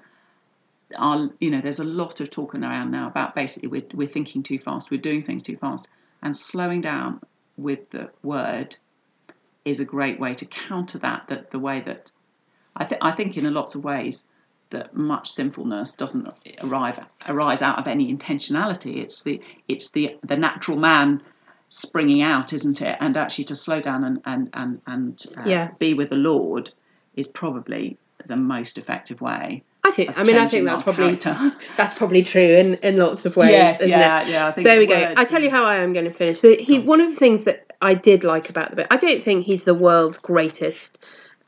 Our, 0.97 1.31
you 1.41 1.51
know, 1.51 1.61
there's 1.61 1.81
a 1.81 1.85
lot 1.85 2.21
of 2.21 2.31
talking 2.31 2.63
around 2.63 2.93
now 2.93 3.09
about 3.09 3.35
basically 3.35 3.69
we're, 3.69 3.87
we're 3.95 4.07
thinking 4.07 4.45
too 4.45 4.61
fast, 4.61 4.93
we're 4.93 5.01
doing 5.01 5.25
things 5.25 5.43
too 5.43 5.57
fast, 5.57 5.89
and 6.23 6.37
slowing 6.37 6.83
down 6.83 7.21
with 7.57 7.91
the 7.91 8.11
word 8.23 8.77
is 9.65 9.81
a 9.81 9.85
great 9.85 10.21
way 10.21 10.35
to 10.35 10.45
counter 10.45 10.99
that. 10.99 11.29
That 11.29 11.51
the 11.51 11.59
way 11.59 11.81
that 11.81 12.11
I, 12.77 12.85
th- 12.85 13.01
I 13.03 13.13
think 13.13 13.37
in 13.37 13.47
a 13.47 13.51
lots 13.51 13.75
of 13.75 13.85
ways 13.85 14.25
that 14.71 14.97
much 14.97 15.31
sinfulness 15.31 15.95
doesn't 15.95 16.29
arrive 16.63 16.99
arise 17.29 17.63
out 17.63 17.79
of 17.79 17.87
any 17.87 18.15
intentionality. 18.15 18.97
It's 19.03 19.23
the 19.23 19.41
it's 19.69 19.91
the 19.93 20.17
the 20.25 20.37
natural 20.37 20.79
man 20.79 21.23
springing 21.69 22.23
out, 22.23 22.53
isn't 22.53 22.83
it? 22.83 22.97
And 23.01 23.17
actually 23.17 23.45
to 23.47 23.57
slow 23.57 23.81
down 23.81 24.05
and 24.05 24.21
and 24.25 24.51
and, 24.53 24.81
and 24.87 25.27
uh, 25.39 25.43
Yeah. 25.49 25.71
be 25.79 25.95
with 25.95 26.09
the 26.11 26.17
Lord 26.17 26.71
is 27.15 27.29
probably 27.29 27.97
the 28.27 28.37
most 28.37 28.79
effective 28.79 29.21
way. 29.21 29.63
I 29.87 29.91
think. 29.91 30.19
I 30.19 30.25
mean, 30.25 30.37
I 30.37 30.49
think 30.49 30.65
that's 30.65 30.83
probably 30.83 31.15
that's 31.77 31.95
probably 31.95 32.23
true 32.23 32.41
in, 32.41 32.75
in 32.77 32.97
lots 32.97 33.27
of 33.27 33.37
ways, 33.37 33.51
yes, 33.51 33.77
isn't 33.81 33.91
yeah, 33.91 34.23
it? 34.23 34.29
yeah. 34.29 34.47
I 34.47 34.53
think 34.53 34.67
There 34.67 34.79
we 34.79 34.87
go. 34.87 34.99
words 34.99 35.15
I 35.21 35.25
tell 35.25 35.43
you 35.43 35.51
how 35.51 35.65
I 35.65 35.77
am 35.77 35.93
going 35.93 36.07
to 36.07 36.13
finish. 36.13 36.41
So 36.41 36.57
he, 36.57 36.79
one 36.79 37.01
of 37.01 37.11
the 37.11 37.17
things 37.17 37.45
that 37.45 37.73
I 37.83 37.95
did 37.95 38.25
like 38.25 38.49
about 38.49 38.71
the 38.71 38.77
book, 38.77 38.87
I 38.91 38.97
don't 38.97 39.23
think 39.23 39.45
he's 39.45 39.65
the 39.65 39.75
world's 39.75 40.17
greatest 40.19 40.97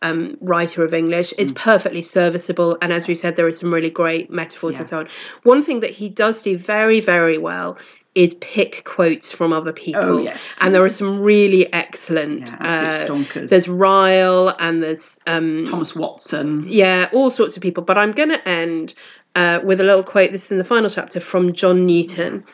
um, 0.02 0.36
writer 0.42 0.84
of 0.84 0.92
English. 0.92 1.32
It's 1.38 1.50
Mm. 1.52 1.56
perfectly 1.56 2.02
serviceable, 2.02 2.76
and 2.82 2.92
as 2.92 3.08
we 3.08 3.14
said, 3.14 3.36
there 3.36 3.46
are 3.46 3.52
some 3.52 3.72
really 3.72 3.90
great 3.90 4.30
metaphors 4.30 4.78
and 4.78 4.86
so 4.86 4.98
on. 5.00 5.08
One 5.44 5.62
thing 5.62 5.80
that 5.80 5.90
he 5.90 6.10
does 6.10 6.42
do 6.42 6.58
very, 6.58 7.00
very 7.00 7.38
well 7.38 7.78
is 8.16 8.34
pick 8.34 8.82
quotes 8.84 9.30
from 9.30 9.52
other 9.52 9.72
people. 9.72 10.00
Oh 10.02 10.18
yes, 10.18 10.58
And 10.62 10.74
there 10.74 10.82
are 10.82 10.88
some 10.88 11.20
really 11.20 11.70
excellent. 11.72 12.50
yeah, 12.50 12.56
uh, 12.60 12.92
stonkers. 13.06 13.50
there's 13.50 13.68
Ryle 13.68 14.54
and 14.58 14.82
there's 14.82 15.20
um, 15.26 15.66
Thomas 15.66 15.94
Watson. 15.94 16.64
yeah, 16.68 17.08
all 17.12 17.30
sorts 17.30 17.56
of 17.56 17.62
people. 17.62 17.84
But 17.84 17.98
I'm 17.98 18.12
going 18.12 18.30
to 18.30 18.48
end 18.48 18.94
uh, 19.34 19.60
with 19.62 19.80
a 19.80 19.84
little 19.84 20.02
quote. 20.02 20.32
This 20.32 20.46
is 20.46 20.50
in 20.52 20.58
the 20.58 20.64
final 20.64 20.88
chapter 20.90 21.20
from 21.20 21.52
John 21.52 21.84
Newton. 21.86 22.44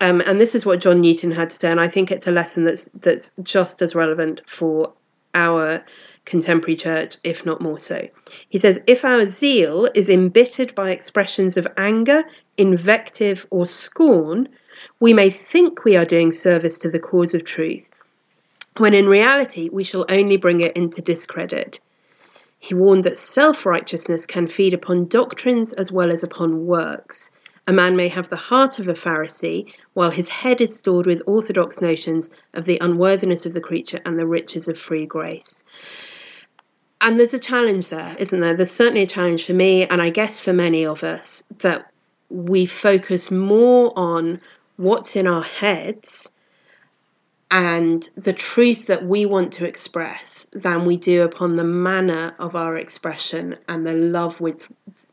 Um, 0.00 0.20
and 0.26 0.40
this 0.40 0.56
is 0.56 0.66
what 0.66 0.80
John 0.80 1.00
Newton 1.00 1.30
had 1.30 1.50
to 1.50 1.56
say, 1.56 1.70
and 1.70 1.80
I 1.80 1.86
think 1.86 2.10
it's 2.10 2.26
a 2.26 2.32
lesson 2.32 2.64
that's 2.64 2.86
that's 2.94 3.30
just 3.44 3.80
as 3.80 3.94
relevant 3.94 4.40
for 4.46 4.92
our 5.34 5.84
contemporary 6.24 6.74
church, 6.74 7.16
if 7.22 7.46
not 7.46 7.60
more 7.60 7.78
so. 7.78 8.08
He 8.48 8.58
says, 8.58 8.80
"If 8.88 9.04
our 9.04 9.24
zeal 9.26 9.88
is 9.94 10.08
embittered 10.08 10.74
by 10.74 10.90
expressions 10.90 11.56
of 11.56 11.68
anger, 11.76 12.24
invective, 12.56 13.46
or 13.50 13.66
scorn, 13.66 14.48
we 15.00 15.12
may 15.12 15.30
think 15.30 15.84
we 15.84 15.96
are 15.96 16.04
doing 16.04 16.32
service 16.32 16.78
to 16.78 16.88
the 16.88 16.98
cause 16.98 17.34
of 17.34 17.44
truth, 17.44 17.90
when 18.76 18.94
in 18.94 19.08
reality 19.08 19.68
we 19.70 19.84
shall 19.84 20.04
only 20.08 20.36
bring 20.36 20.60
it 20.60 20.76
into 20.76 21.02
discredit." 21.02 21.80
He 22.58 22.74
warned 22.74 23.04
that 23.04 23.18
self 23.18 23.66
righteousness 23.66 24.24
can 24.24 24.46
feed 24.46 24.72
upon 24.72 25.08
doctrines 25.08 25.72
as 25.74 25.92
well 25.92 26.10
as 26.10 26.22
upon 26.22 26.66
works. 26.66 27.30
A 27.66 27.72
man 27.72 27.96
may 27.96 28.08
have 28.08 28.28
the 28.28 28.36
heart 28.36 28.78
of 28.78 28.88
a 28.88 28.94
Pharisee, 28.94 29.72
while 29.94 30.10
his 30.10 30.28
head 30.28 30.60
is 30.60 30.76
stored 30.76 31.06
with 31.06 31.22
orthodox 31.26 31.80
notions 31.80 32.30
of 32.52 32.64
the 32.64 32.78
unworthiness 32.80 33.46
of 33.46 33.54
the 33.54 33.60
creature 33.60 34.00
and 34.04 34.18
the 34.18 34.26
riches 34.26 34.68
of 34.68 34.78
free 34.78 35.06
grace. 35.06 35.64
And 37.00 37.18
there's 37.18 37.34
a 37.34 37.38
challenge 37.38 37.88
there, 37.88 38.16
isn't 38.18 38.40
there? 38.40 38.54
There's 38.54 38.70
certainly 38.70 39.02
a 39.02 39.06
challenge 39.06 39.44
for 39.44 39.52
me, 39.54 39.84
and 39.84 40.00
I 40.00 40.10
guess 40.10 40.40
for 40.40 40.52
many 40.52 40.86
of 40.86 41.04
us, 41.04 41.42
that 41.58 41.90
we 42.30 42.66
focus 42.66 43.30
more 43.30 43.92
on 43.96 44.40
what's 44.76 45.16
in 45.16 45.26
our 45.26 45.42
heads 45.42 46.30
and 47.50 48.08
the 48.16 48.32
truth 48.32 48.86
that 48.86 49.04
we 49.04 49.26
want 49.26 49.52
to 49.54 49.64
express 49.64 50.48
than 50.52 50.84
we 50.84 50.96
do 50.96 51.22
upon 51.22 51.56
the 51.56 51.64
manner 51.64 52.34
of 52.38 52.56
our 52.56 52.76
expression 52.76 53.56
and 53.68 53.86
the 53.86 53.94
love 53.94 54.40
with 54.40 54.66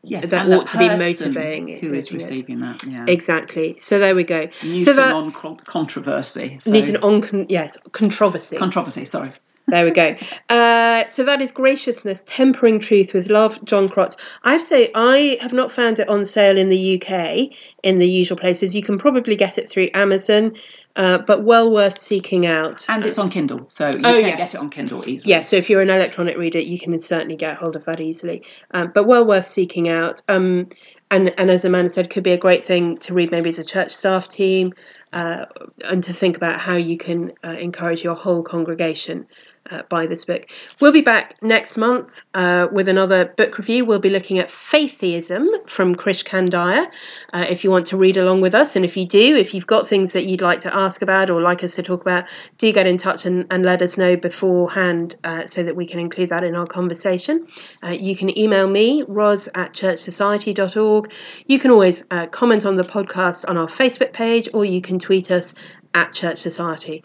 Yes, 0.04 0.30
that 0.30 0.50
ought 0.50 0.68
to 0.70 0.78
be 0.78 0.88
motivating 0.88 1.68
it, 1.68 1.80
Who 1.80 1.94
is 1.94 2.10
motivating 2.12 2.16
it. 2.16 2.32
receiving 2.32 2.60
that? 2.60 2.84
Yeah. 2.84 3.04
exactly 3.06 3.76
so 3.78 4.00
there 4.00 4.16
we 4.16 4.24
go 4.24 4.48
Newton 4.64 4.82
so 4.82 4.92
that 4.94 5.14
on 5.14 5.30
controversy. 5.30 6.58
So 6.58 6.72
Newton 6.72 6.96
on 6.96 7.20
con- 7.20 7.46
yes 7.48 7.78
controversy 7.92 8.56
controversy. 8.56 9.04
Sorry. 9.04 9.32
There 9.68 9.84
we 9.84 9.90
go 9.90 10.16
uh, 10.48 11.06
so 11.08 11.24
that 11.24 11.40
is 11.40 11.50
graciousness 11.50 12.24
tempering 12.26 12.80
truth 12.80 13.12
with 13.12 13.28
love 13.28 13.62
john 13.64 13.88
crotts 13.88 14.16
i 14.42 14.52
have 14.52 14.60
to 14.60 14.66
say 14.66 14.90
i 14.94 15.38
have 15.40 15.52
not 15.52 15.70
found 15.70 15.98
it 15.98 16.08
on 16.08 16.24
sale 16.24 16.58
in 16.58 16.68
the 16.68 16.96
uk 17.00 17.50
in 17.82 17.98
the 17.98 18.08
usual 18.08 18.36
places 18.36 18.74
you 18.74 18.82
can 18.82 18.98
probably 18.98 19.36
get 19.36 19.58
it 19.58 19.68
through 19.68 19.88
amazon 19.94 20.52
uh, 20.94 21.16
but 21.16 21.42
well 21.42 21.72
worth 21.72 21.96
seeking 21.96 22.44
out 22.44 22.84
And 22.86 23.02
it's 23.02 23.18
on 23.18 23.30
Kindle, 23.30 23.64
so 23.68 23.86
you 23.86 24.00
Oh, 24.04 24.12
can 24.12 24.20
yes. 24.20 24.36
get 24.36 24.54
it 24.54 24.60
on 24.60 24.68
Kindle 24.68 25.08
easily. 25.08 25.30
Yeah, 25.32 25.40
so 25.40 25.56
if 25.56 25.70
you're 25.70 25.80
an 25.80 25.88
electronic 25.88 26.36
reader, 26.36 26.58
you 26.58 26.78
can 26.78 27.00
certainly 27.00 27.34
get 27.36 27.56
hold 27.56 27.76
of 27.76 27.86
that 27.86 27.98
easily. 27.98 28.42
Um, 28.72 28.92
but 28.94 29.06
well 29.06 29.26
worth 29.26 29.46
seeking 29.46 29.88
out. 29.88 30.20
Um, 30.28 30.68
and 31.10 31.32
and 31.38 31.50
as 31.50 31.64
Amanda 31.64 31.88
said, 31.88 32.10
could 32.10 32.24
be 32.24 32.32
a 32.32 32.36
great 32.36 32.66
thing 32.66 32.98
to 32.98 33.14
read 33.14 33.30
maybe 33.30 33.48
as 33.48 33.58
a 33.58 33.64
church 33.64 33.94
staff 33.94 34.28
team, 34.28 34.74
uh, 35.14 35.46
and 35.90 36.04
to 36.04 36.12
think 36.12 36.36
about 36.36 36.60
how 36.60 36.76
you 36.76 36.98
can 36.98 37.32
uh, 37.42 37.52
encourage 37.52 38.04
your 38.04 38.14
whole 38.14 38.42
congregation. 38.42 39.26
Uh, 39.70 39.80
by 39.88 40.06
this 40.06 40.24
book. 40.24 40.46
We'll 40.80 40.92
be 40.92 41.02
back 41.02 41.40
next 41.40 41.76
month 41.76 42.24
uh, 42.34 42.66
with 42.72 42.88
another 42.88 43.26
book 43.26 43.58
review. 43.58 43.84
We'll 43.84 44.00
be 44.00 44.10
looking 44.10 44.40
at 44.40 44.50
Faitheism 44.50 45.48
from 45.68 45.94
Krish 45.94 46.24
Kandiah. 46.24 46.90
Uh, 47.32 47.46
if 47.48 47.62
you 47.62 47.70
want 47.70 47.86
to 47.86 47.96
read 47.96 48.16
along 48.16 48.40
with 48.40 48.56
us, 48.56 48.74
and 48.74 48.84
if 48.84 48.96
you 48.96 49.06
do, 49.06 49.36
if 49.36 49.54
you've 49.54 49.66
got 49.66 49.88
things 49.88 50.14
that 50.14 50.26
you'd 50.26 50.42
like 50.42 50.60
to 50.60 50.76
ask 50.76 51.00
about 51.00 51.30
or 51.30 51.40
like 51.40 51.62
us 51.62 51.76
to 51.76 51.82
talk 51.82 52.00
about, 52.02 52.24
do 52.58 52.72
get 52.72 52.88
in 52.88 52.96
touch 52.96 53.24
and, 53.24 53.46
and 53.52 53.64
let 53.64 53.82
us 53.82 53.96
know 53.96 54.16
beforehand 54.16 55.14
uh, 55.22 55.46
so 55.46 55.62
that 55.62 55.76
we 55.76 55.86
can 55.86 56.00
include 56.00 56.30
that 56.30 56.42
in 56.42 56.56
our 56.56 56.66
conversation. 56.66 57.46
Uh, 57.84 57.90
you 57.90 58.16
can 58.16 58.36
email 58.36 58.68
me, 58.68 59.04
ros 59.06 59.48
at 59.54 59.72
churchsociety.org. 59.72 61.12
You 61.46 61.58
can 61.60 61.70
always 61.70 62.04
uh, 62.10 62.26
comment 62.26 62.66
on 62.66 62.76
the 62.76 62.82
podcast 62.82 63.48
on 63.48 63.56
our 63.56 63.68
Facebook 63.68 64.12
page, 64.12 64.48
or 64.52 64.64
you 64.64 64.82
can 64.82 64.98
tweet 64.98 65.30
us 65.30 65.54
at 65.94 66.12
Church 66.12 66.38
Society. 66.38 67.04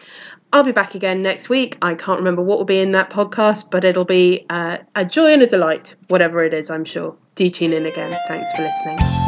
I'll 0.53 0.63
be 0.63 0.71
back 0.71 0.95
again 0.95 1.21
next 1.21 1.49
week. 1.49 1.77
I 1.81 1.95
can't 1.95 2.19
remember 2.19 2.41
what 2.41 2.57
will 2.57 2.65
be 2.65 2.79
in 2.79 2.91
that 2.91 3.09
podcast, 3.09 3.69
but 3.69 3.83
it'll 3.83 4.05
be 4.05 4.45
uh, 4.49 4.77
a 4.95 5.05
joy 5.05 5.33
and 5.33 5.43
a 5.43 5.47
delight, 5.47 5.95
whatever 6.07 6.43
it 6.43 6.53
is, 6.53 6.69
I'm 6.69 6.85
sure. 6.85 7.17
Do 7.35 7.49
tune 7.49 7.73
in 7.73 7.85
again. 7.85 8.17
Thanks 8.27 8.51
for 8.53 8.63
listening. 8.63 9.26